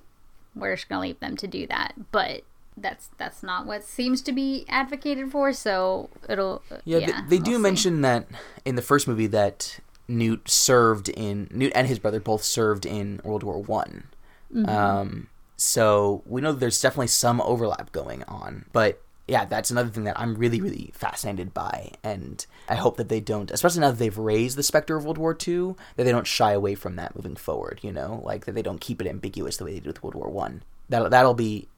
we're 0.55 0.77
just 0.77 0.89
gonna 0.89 1.03
leave 1.03 1.21
them 1.21 1.37
to 1.39 1.47
do 1.47 1.67
that. 1.67 1.95
But 2.13 2.43
that's 2.77 3.09
that's 3.19 3.43
not 3.43 3.67
what 3.67 3.83
seems 3.83 4.23
to 4.23 4.33
be 4.33 4.65
advocated 4.69 5.33
for. 5.33 5.53
So 5.53 6.11
it'll 6.29 6.63
Yeah, 6.85 6.99
yeah. 6.99 7.23
they, 7.29 7.39
they 7.39 7.43
do 7.43 7.57
see. 7.57 7.63
mention 7.63 8.01
that 8.03 8.27
in 8.65 8.77
the 8.77 8.83
first 8.83 9.09
movie 9.09 9.27
that 9.29 9.81
Newt 10.07 10.49
served 10.49 11.09
in 11.09 11.49
Newt 11.51 11.73
and 11.75 11.87
his 11.89 11.99
brother 11.99 12.21
both 12.21 12.43
served 12.45 12.87
in 12.87 13.21
World 13.25 13.43
War 13.43 13.61
One. 13.61 14.05
Mm-hmm. 14.55 14.69
Um, 14.69 15.29
so 15.57 16.23
we 16.27 16.41
know 16.41 16.53
there's 16.53 16.81
definitely 16.81 17.09
some 17.09 17.41
overlap 17.43 17.93
going 17.93 18.25
on, 18.25 18.65
but 18.73 19.03
yeah, 19.31 19.45
that's 19.45 19.71
another 19.71 19.91
thing 19.91 20.05
that 20.05 20.19
I'm 20.19 20.35
really, 20.35 20.61
really 20.61 20.91
fascinated 20.93 21.55
by, 21.55 21.93
and 22.03 22.45
I 22.69 22.75
hope 22.75 22.97
that 22.97 23.09
they 23.09 23.21
don't, 23.21 23.49
especially 23.53 23.83
now 23.83 23.91
that 23.91 23.99
they've 23.99 24.19
raised 24.19 24.57
the 24.57 24.65
specter 24.65 24.97
of 24.97 25.05
World 25.05 25.19
War 25.19 25.39
II, 25.47 25.77
that 25.95 26.03
they 26.03 26.11
don't 26.11 26.27
shy 26.27 26.53
away 26.53 26.75
from 26.75 26.97
that 26.97 27.15
moving 27.15 27.37
forward. 27.37 27.79
You 27.83 27.93
know, 27.93 28.21
like 28.25 28.47
that 28.47 28.53
they 28.57 28.63
don't 28.63 28.81
keep 28.81 29.01
it 29.01 29.07
ambiguous 29.07 29.57
the 29.57 29.65
way 29.65 29.75
they 29.75 29.81
did 29.81 29.87
with 29.87 30.03
World 30.03 30.17
War 30.17 30.29
One. 30.29 30.65
That 30.89 31.11
that'll 31.11 31.35
be 31.35 31.69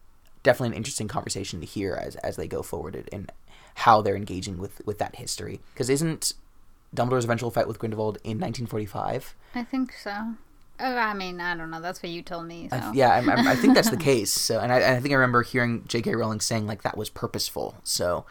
definitely 0.43 0.69
an 0.69 0.79
interesting 0.79 1.09
conversation 1.09 1.61
to 1.61 1.67
hear 1.67 1.95
as 1.95 2.17
as 2.17 2.37
they 2.37 2.49
go 2.49 2.63
forward 2.63 3.07
in 3.13 3.29
how 3.75 4.01
they're 4.01 4.17
engaging 4.17 4.57
with 4.57 4.81
with 4.87 4.97
that 4.99 5.17
history. 5.17 5.61
Because 5.75 5.91
isn't 5.91 6.33
Dumbledore's 6.97 7.25
eventual 7.25 7.51
fight 7.51 7.69
with 7.69 7.79
Grindelwald 7.79 8.17
in 8.25 8.39
1945? 8.39 9.35
I 9.55 9.63
think 9.63 9.93
so. 9.93 10.37
Oh, 10.85 10.97
I 10.97 11.15
mean, 11.15 11.41
I 11.41 11.57
don't 11.57 11.71
know. 11.71 11.81
That's 11.81 12.03
what 12.03 12.11
you 12.11 12.23
told 12.23 12.47
me. 12.47 12.69
So. 12.69 12.77
I 12.77 12.93
yeah, 12.93 13.15
I'm, 13.15 13.31
I'm, 13.31 13.47
I 13.47 13.55
think 13.55 13.75
that's 13.75 13.91
the 13.91 13.97
case. 14.11 14.33
So, 14.33 14.59
and 14.59 14.73
I, 14.73 14.97
I 14.97 15.01
think 15.01 15.13
I 15.13 15.15
remember 15.15 15.43
hearing 15.43 15.85
J.K. 15.87 16.15
Rowling 16.17 16.41
saying 16.41 16.67
like 16.67 16.83
that 16.83 16.97
was 16.97 17.09
purposeful. 17.09 17.77
So, 17.85 18.27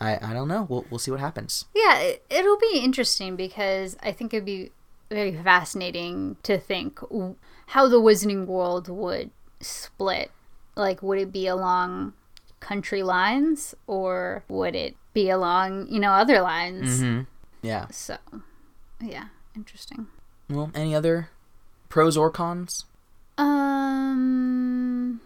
I, 0.00 0.18
I 0.20 0.32
don't 0.32 0.48
know. 0.48 0.66
We'll 0.68 0.84
we'll 0.90 0.98
see 0.98 1.12
what 1.12 1.20
happens. 1.20 1.66
Yeah, 1.74 1.98
it, 1.98 2.24
it'll 2.28 2.58
be 2.58 2.80
interesting 2.82 3.36
because 3.36 3.96
I 4.02 4.10
think 4.10 4.34
it'd 4.34 4.44
be 4.44 4.72
very 5.10 5.32
fascinating 5.32 6.36
to 6.42 6.58
think 6.58 6.98
w- 7.00 7.36
how 7.68 7.86
the 7.86 8.00
Wizarding 8.00 8.46
World 8.46 8.88
would 8.88 9.30
split. 9.60 10.32
Like, 10.74 11.02
would 11.02 11.18
it 11.18 11.32
be 11.32 11.46
along 11.46 12.14
country 12.60 13.02
lines 13.02 13.74
or 13.86 14.42
would 14.48 14.74
it 14.74 14.96
be 15.12 15.30
along, 15.30 15.86
you 15.88 16.00
know, 16.00 16.12
other 16.12 16.40
lines? 16.40 17.00
Mm-hmm. 17.00 17.22
Yeah. 17.66 17.86
So, 17.90 18.16
yeah, 19.00 19.26
interesting. 19.54 20.06
Well, 20.48 20.70
any 20.74 20.94
other 20.94 21.28
pros 21.92 22.16
or 22.16 22.30
cons? 22.30 22.86
Um, 23.36 25.20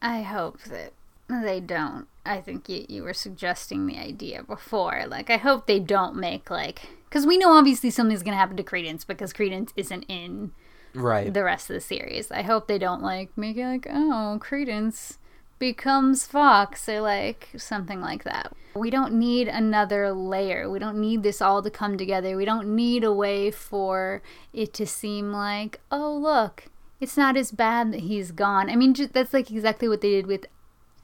I 0.00 0.22
hope 0.22 0.62
that 0.64 0.92
they 1.28 1.58
don't. 1.58 2.06
I 2.24 2.40
think 2.40 2.68
you, 2.68 2.86
you 2.88 3.02
were 3.02 3.12
suggesting 3.12 3.86
the 3.86 3.98
idea 3.98 4.44
before. 4.44 5.04
Like, 5.08 5.30
I 5.30 5.36
hope 5.36 5.66
they 5.66 5.80
don't 5.80 6.14
make, 6.14 6.48
like, 6.48 6.82
because 7.08 7.26
we 7.26 7.36
know 7.38 7.52
obviously 7.52 7.90
something's 7.90 8.22
going 8.22 8.34
to 8.34 8.38
happen 8.38 8.56
to 8.56 8.62
Credence 8.62 9.04
because 9.04 9.32
Credence 9.32 9.72
isn't 9.76 10.04
in 10.08 10.52
Right. 10.94 11.32
the 11.34 11.42
rest 11.42 11.68
of 11.70 11.74
the 11.74 11.80
series. 11.80 12.30
I 12.30 12.42
hope 12.42 12.68
they 12.68 12.78
don't, 12.78 13.02
like, 13.02 13.36
make 13.36 13.56
it 13.56 13.66
like, 13.66 13.86
oh, 13.90 14.38
Credence 14.40 15.18
becomes 15.62 16.26
Fawkes 16.26 16.88
or, 16.88 17.00
like, 17.00 17.48
something 17.56 18.00
like 18.00 18.24
that. 18.24 18.52
We 18.74 18.90
don't 18.90 19.12
need 19.14 19.46
another 19.46 20.10
layer. 20.12 20.68
We 20.68 20.80
don't 20.80 20.98
need 21.00 21.22
this 21.22 21.40
all 21.40 21.62
to 21.62 21.70
come 21.70 21.96
together. 21.96 22.36
We 22.36 22.44
don't 22.44 22.74
need 22.74 23.04
a 23.04 23.12
way 23.12 23.52
for 23.52 24.22
it 24.52 24.72
to 24.74 24.86
seem 24.86 25.30
like, 25.30 25.78
oh, 25.92 26.12
look, 26.16 26.64
it's 27.00 27.16
not 27.16 27.36
as 27.36 27.52
bad 27.52 27.92
that 27.92 28.00
he's 28.00 28.32
gone. 28.32 28.68
I 28.68 28.74
mean, 28.74 28.92
ju- 28.94 29.06
that's 29.06 29.32
like 29.32 29.50
exactly 29.52 29.88
what 29.88 30.00
they 30.00 30.10
did 30.10 30.26
with 30.26 30.46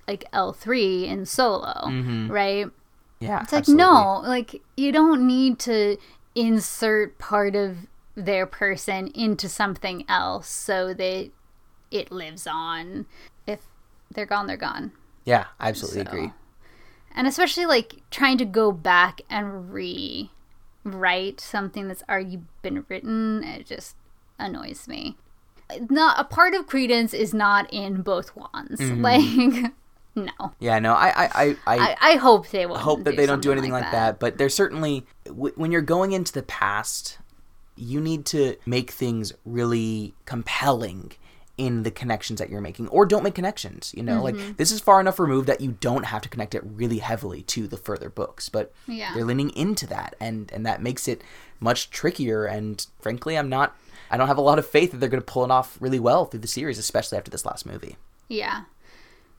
like 0.09 0.25
L3 0.33 1.07
in 1.07 1.25
Solo, 1.25 1.75
Mhm. 1.87 2.29
right? 2.31 2.67
Yeah. 3.21 3.43
It's 3.43 3.53
like 3.53 3.61
absolutely. 3.61 3.85
no, 3.85 4.21
like 4.25 4.61
you 4.77 4.91
don't 4.91 5.25
need 5.27 5.59
to 5.61 5.99
insert 6.35 7.19
part 7.19 7.55
of 7.55 7.87
their 8.17 8.47
person 8.47 9.09
into 9.09 9.49
something 9.49 10.05
else 10.09 10.49
so 10.49 10.93
that 10.95 11.31
it 11.91 12.11
lives 12.11 12.47
on. 12.51 13.07
If 13.47 13.61
they're 14.11 14.27
gone, 14.27 14.47
they're 14.47 14.57
gone. 14.57 14.93
Yeah, 15.25 15.47
I 15.61 15.69
absolutely 15.69 16.05
So- 16.05 16.09
agree. 16.11 16.33
And 17.15 17.27
especially 17.27 17.67
like 17.67 18.03
trying 18.11 18.39
to 18.39 18.45
go 18.45 18.71
back 18.71 19.23
and 19.29 19.73
rewrite 20.85 21.41
something 21.41 21.89
that's 21.89 22.03
already 22.09 22.41
been 22.63 22.85
written, 22.89 23.43
it 23.45 23.67
just 23.67 23.97
annoys 24.39 24.87
me. 24.87 25.17
Not 25.91 26.19
a 26.19 26.25
part 26.25 26.55
of 26.55 26.67
Credence 26.67 27.13
is 27.13 27.35
not 27.35 27.73
in 27.73 28.03
both 28.03 28.35
wands. 28.37 28.81
Mm-hmm. 28.81 29.03
Like 29.03 29.73
no. 30.15 30.53
Yeah, 30.61 30.79
no, 30.79 30.95
I, 30.95 31.09
I, 31.09 31.29
I, 31.35 31.57
I 31.67 31.97
I, 32.01 32.17
hope 32.17 32.49
they 32.51 32.67
won't. 32.67 32.81
hope 32.81 33.05
that 33.05 33.17
they 33.17 33.27
don't 33.27 33.43
do 33.43 33.53
anything 33.53 33.73
like 33.73 33.91
that. 33.91 34.19
But 34.19 34.39
there's 34.39 34.55
certainly 34.55 35.05
w- 35.25 35.53
when 35.57 35.71
you're 35.73 35.83
going 35.83 36.13
into 36.13 36.33
the 36.33 36.43
past, 36.43 37.19
you 37.77 38.01
need 38.01 38.25
to 38.27 38.57
make 38.65 38.91
things 38.93 39.33
really 39.45 40.15
compelling 40.25 41.13
in 41.59 41.83
the 41.83 41.91
connections 41.91 42.39
that 42.39 42.49
you're 42.49 42.61
making, 42.63 42.89
or 42.89 43.05
don't 43.05 43.23
make 43.23 43.35
connections. 43.35 43.93
You 43.97 44.03
know, 44.03 44.23
Mm-hmm. 44.23 44.39
like 44.49 44.57
this 44.57 44.73
is 44.73 44.81
far 44.81 45.01
enough 45.01 45.19
removed 45.19 45.47
that 45.49 45.61
you 45.61 45.73
don't 45.81 46.05
have 46.07 46.23
to 46.23 46.29
connect 46.31 46.55
it 46.55 46.63
really 46.65 46.99
heavily 46.99 47.43
to 47.43 47.67
the 47.69 47.77
further 47.77 48.09
books. 48.09 48.49
But 48.49 48.73
Yeah. 48.87 49.13
they're 49.15 49.25
leaning 49.25 49.51
into 49.51 49.87
that, 49.89 50.15
and 50.21 50.51
and 50.53 50.65
that 50.65 50.81
makes 50.83 51.07
it 51.09 51.21
much 51.61 51.91
trickier. 51.91 52.47
And 52.47 52.87
frankly, 53.01 53.37
I'm 53.37 53.49
not. 53.51 53.77
I 54.11 54.17
don't 54.17 54.29
have 54.29 54.39
a 54.39 54.41
lot 54.41 54.59
of 54.59 54.67
faith 54.67 54.93
that 54.93 54.99
they're 54.99 55.09
going 55.11 55.21
to 55.21 55.27
pull 55.33 55.45
it 55.45 55.51
off 55.51 55.77
really 55.81 55.99
well 56.01 56.25
through 56.25 56.41
the 56.41 56.49
series, 56.49 56.79
especially 56.79 57.19
after 57.19 57.31
this 57.31 57.45
last 57.45 57.67
movie. 57.67 57.97
Yeah, 58.29 58.63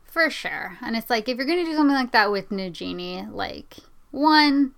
for 0.05 0.29
sure. 0.29 0.77
And 0.81 0.95
it's 0.95 1.09
like 1.09 1.27
if 1.29 1.37
you're 1.37 1.45
gonna 1.47 1.65
do 1.65 1.73
something 1.75 1.95
like 1.95 2.11
that 2.11 2.31
with 2.31 2.49
Nagini, 2.49 3.31
like 3.33 3.77
one, 4.11 4.73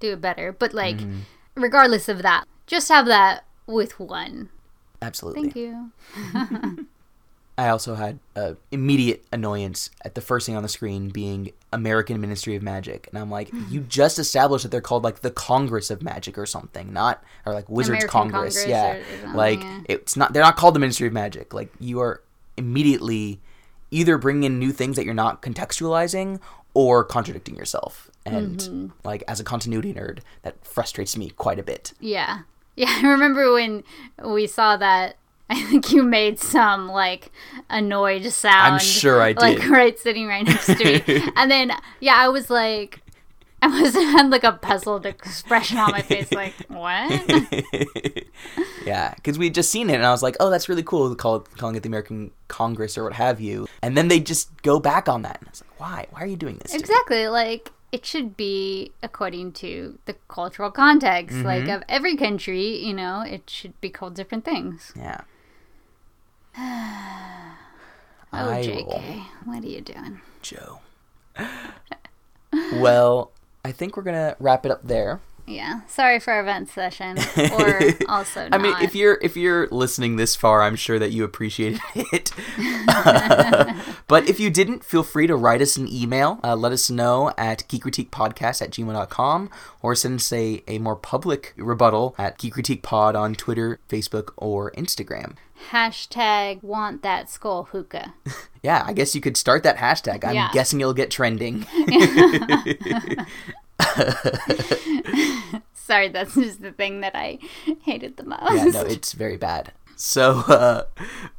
do 0.00 0.12
it 0.14 0.20
better. 0.20 0.52
But 0.52 0.72
like, 0.74 0.96
Mm-hmm. 0.98 1.20
regardless 1.54 2.08
of 2.08 2.22
that, 2.22 2.44
just 2.66 2.88
have 2.88 3.06
that 3.06 3.44
with 3.66 3.98
one. 4.00 4.48
Absolutely. 5.02 5.50
Thank 5.50 5.56
you. 5.56 5.90
I 7.58 7.68
also 7.70 7.94
had 7.94 8.18
uh, 8.34 8.52
immediate 8.70 9.24
annoyance 9.32 9.88
at 10.04 10.14
the 10.14 10.20
first 10.20 10.44
thing 10.44 10.56
on 10.56 10.62
the 10.62 10.68
screen 10.68 11.08
being 11.08 11.52
American 11.72 12.20
Ministry 12.20 12.54
of 12.54 12.62
Magic, 12.62 13.08
and 13.10 13.18
I'm 13.18 13.30
like, 13.30 13.50
you 13.70 13.80
just 13.88 14.18
established 14.18 14.64
that 14.64 14.68
they're 14.70 14.82
called 14.82 15.04
like 15.04 15.20
the 15.20 15.30
Congress 15.30 15.90
of 15.90 16.02
Magic 16.02 16.36
or 16.36 16.44
something, 16.44 16.92
not 16.92 17.24
or 17.46 17.54
like 17.54 17.66
Wizards 17.70 18.04
Congress. 18.04 18.62
Congress 18.62 18.66
yeah, 18.66 18.92
or- 18.96 19.00
or 19.00 19.04
something, 19.20 19.32
like 19.34 19.60
yeah. 19.62 19.80
it's 19.86 20.16
not. 20.18 20.34
They're 20.34 20.42
not 20.42 20.56
called 20.56 20.74
the 20.74 20.80
Ministry 20.80 21.06
of 21.06 21.14
Magic. 21.14 21.54
Like 21.54 21.72
you 21.80 22.00
are 22.00 22.20
immediately 22.58 23.40
either 23.90 24.18
bringing 24.18 24.42
in 24.44 24.58
new 24.58 24.72
things 24.72 24.96
that 24.96 25.04
you're 25.06 25.14
not 25.14 25.40
contextualizing 25.40 26.40
or 26.74 27.04
contradicting 27.04 27.56
yourself. 27.56 28.10
And 28.26 28.58
Mm-hmm. 28.58 28.86
like 29.04 29.22
as 29.28 29.38
a 29.40 29.44
continuity 29.44 29.94
nerd, 29.94 30.18
that 30.42 30.56
frustrates 30.66 31.16
me 31.16 31.30
quite 31.30 31.58
a 31.58 31.62
bit. 31.62 31.92
Yeah. 32.00 32.40
Yeah, 32.86 33.00
I 33.02 33.06
remember 33.08 33.54
when 33.54 33.84
we 34.22 34.46
saw 34.46 34.76
that 34.76 35.16
I 35.50 35.62
think 35.62 35.92
you 35.92 36.02
made 36.02 36.38
some 36.38 36.88
like 36.88 37.32
annoyed 37.70 38.30
sound. 38.32 38.74
I'm 38.74 38.78
sure 38.80 39.22
I 39.22 39.32
did. 39.32 39.40
Like 39.40 39.68
right 39.68 39.98
sitting 39.98 40.26
right 40.26 40.44
next 40.44 40.66
to 40.66 40.84
me. 40.84 41.30
and 41.36 41.50
then 41.50 41.72
yeah, 42.00 42.16
I 42.16 42.28
was 42.28 42.50
like 42.50 43.00
I 43.62 43.68
was 43.68 43.94
had 43.94 44.28
like 44.30 44.44
a 44.44 44.52
puzzled 44.52 45.06
expression 45.06 45.78
on 45.78 45.90
my 45.90 46.02
face, 46.02 46.30
like, 46.30 46.52
what? 46.68 47.10
yeah, 48.84 49.14
because 49.14 49.38
we 49.38 49.46
had 49.46 49.54
just 49.54 49.70
seen 49.70 49.88
it, 49.88 49.94
and 49.94 50.04
I 50.04 50.10
was 50.10 50.22
like, 50.22 50.36
"Oh, 50.40 50.50
that's 50.50 50.68
really 50.68 50.82
cool." 50.82 51.14
Call 51.14 51.40
calling 51.40 51.74
it 51.74 51.82
the 51.82 51.88
American 51.88 52.32
Congress 52.48 52.98
or 52.98 53.04
what 53.04 53.14
have 53.14 53.40
you, 53.40 53.66
and 53.82 53.96
then 53.96 54.08
they 54.08 54.20
just 54.20 54.62
go 54.62 54.78
back 54.78 55.08
on 55.08 55.22
that. 55.22 55.38
And 55.38 55.48
I 55.48 55.50
was 55.50 55.62
like, 55.62 55.80
"Why? 55.80 56.06
Why 56.10 56.20
are 56.22 56.26
you 56.26 56.36
doing 56.36 56.58
this?" 56.58 56.72
to 56.72 56.76
me?" 56.76 56.80
exactly. 56.80 57.28
Like 57.28 57.72
it 57.92 58.04
should 58.04 58.36
be 58.36 58.92
according 59.02 59.52
to 59.52 59.98
the 60.06 60.14
cultural 60.28 60.70
context, 60.70 61.36
Mm-hmm. 61.36 61.46
like 61.46 61.68
of 61.68 61.82
every 61.88 62.16
country, 62.16 62.76
you 62.84 62.92
know, 62.94 63.20
it 63.22 63.48
should 63.48 63.80
be 63.80 63.90
called 63.90 64.14
different 64.14 64.44
things. 64.44 64.92
Yeah. 64.96 65.20
Oh, 68.32 68.50
I 68.50 68.62
JK, 68.62 68.86
will. 68.86 69.22
what 69.44 69.64
are 69.64 69.66
you 69.68 69.80
doing? 69.80 70.20
Jo. 70.42 70.80
well, 72.74 73.30
I 73.64 73.72
think 73.72 73.96
we're 73.96 74.02
gonna 74.02 74.36
wrap 74.38 74.66
it 74.66 74.72
up 74.72 74.82
there. 74.82 75.20
Yeah, 75.48 75.82
sorry 75.86 76.18
for 76.18 76.32
our 76.32 76.40
event 76.40 76.68
session, 76.68 77.16
or 77.52 77.80
also 78.08 78.48
I 78.50 78.58
mean, 78.58 78.74
if 78.82 78.96
you're 78.96 79.18
if 79.22 79.36
you're 79.36 79.68
listening 79.68 80.16
this 80.16 80.34
far, 80.34 80.60
I'm 80.62 80.74
sure 80.74 80.98
that 80.98 81.12
you 81.12 81.22
appreciated 81.22 81.80
it. 81.94 82.32
but 84.08 84.28
if 84.28 84.40
you 84.40 84.50
didn't, 84.50 84.84
feel 84.84 85.04
free 85.04 85.26
to 85.28 85.36
write 85.36 85.62
us 85.62 85.76
an 85.76 85.86
email. 85.88 86.40
Uh, 86.42 86.56
let 86.56 86.72
us 86.72 86.90
know 86.90 87.32
at 87.38 87.60
geekcritiquepodcast 87.68 88.60
at 88.60 88.70
gmail.com 88.70 89.50
or 89.82 89.94
send 89.94 90.16
us 90.18 90.32
a, 90.32 90.64
a 90.66 90.78
more 90.78 90.96
public 90.96 91.54
rebuttal 91.56 92.14
at 92.18 92.38
Geek 92.38 92.54
Critique 92.54 92.82
Pod 92.82 93.14
on 93.14 93.34
Twitter, 93.34 93.78
Facebook, 93.88 94.30
or 94.36 94.72
Instagram. 94.72 95.36
Hashtag 95.70 96.62
want 96.62 97.02
that 97.02 97.30
skull 97.30 97.64
hookah. 97.70 98.14
Yeah, 98.62 98.82
I 98.86 98.92
guess 98.92 99.14
you 99.14 99.20
could 99.20 99.36
start 99.36 99.62
that 99.62 99.76
hashtag. 99.76 100.24
I'm 100.24 100.34
Yeah. 100.34 100.50
guessing 100.52 100.80
it'll 100.80 100.92
get 100.92 101.10
trending. 101.10 101.66
Sorry, 105.74 106.08
that's 106.08 106.34
just 106.34 106.62
the 106.62 106.72
thing 106.72 107.00
that 107.00 107.14
I 107.14 107.38
hated 107.82 108.16
the 108.16 108.24
most. 108.24 108.42
yeah, 108.52 108.64
no, 108.64 108.80
it's 108.82 109.12
very 109.12 109.36
bad. 109.36 109.72
So, 109.96 110.40
uh, 110.46 110.84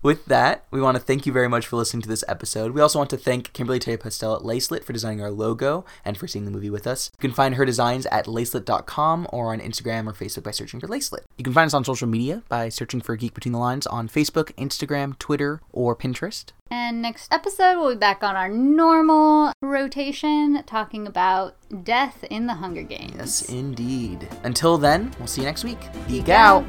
with 0.01 0.25
that, 0.25 0.65
we 0.71 0.81
want 0.81 0.97
to 0.97 1.03
thank 1.03 1.25
you 1.25 1.31
very 1.31 1.47
much 1.47 1.67
for 1.67 1.75
listening 1.75 2.01
to 2.01 2.09
this 2.09 2.23
episode. 2.27 2.71
We 2.71 2.81
also 2.81 2.97
want 2.99 3.11
to 3.11 3.17
thank 3.17 3.53
Kimberly 3.53 3.79
Tay 3.79 3.97
Pastel 3.97 4.35
at 4.35 4.41
Lacelet 4.41 4.83
for 4.83 4.93
designing 4.93 5.21
our 5.21 5.31
logo 5.31 5.85
and 6.03 6.17
for 6.17 6.27
seeing 6.27 6.45
the 6.45 6.51
movie 6.51 6.71
with 6.71 6.87
us. 6.87 7.11
You 7.17 7.21
can 7.29 7.35
find 7.35 7.55
her 7.55 7.65
designs 7.65 8.07
at 8.07 8.25
lacelet.com 8.25 9.27
or 9.31 9.53
on 9.53 9.59
Instagram 9.59 10.07
or 10.07 10.13
Facebook 10.13 10.43
by 10.43 10.51
searching 10.51 10.79
for 10.79 10.87
Lacelet. 10.87 11.23
You 11.37 11.43
can 11.43 11.53
find 11.53 11.67
us 11.67 11.73
on 11.73 11.85
social 11.85 12.07
media 12.07 12.43
by 12.49 12.69
searching 12.69 12.99
for 12.99 13.15
Geek 13.15 13.35
Between 13.35 13.53
the 13.53 13.59
Lines 13.59 13.85
on 13.87 14.09
Facebook, 14.09 14.51
Instagram, 14.55 15.17
Twitter, 15.19 15.61
or 15.71 15.95
Pinterest. 15.95 16.45
And 16.69 17.01
next 17.01 17.31
episode, 17.31 17.77
we'll 17.77 17.93
be 17.93 17.99
back 17.99 18.23
on 18.23 18.35
our 18.35 18.49
normal 18.49 19.53
rotation, 19.61 20.63
talking 20.65 21.07
about 21.07 21.55
death 21.83 22.25
in 22.29 22.47
the 22.47 22.55
Hunger 22.55 22.83
Games. 22.83 23.13
Yes, 23.15 23.49
indeed. 23.49 24.27
Until 24.43 24.77
then, 24.77 25.13
we'll 25.17 25.27
see 25.27 25.41
you 25.41 25.47
next 25.47 25.63
week. 25.63 25.79
Geek 26.07 26.29
out! 26.29 26.65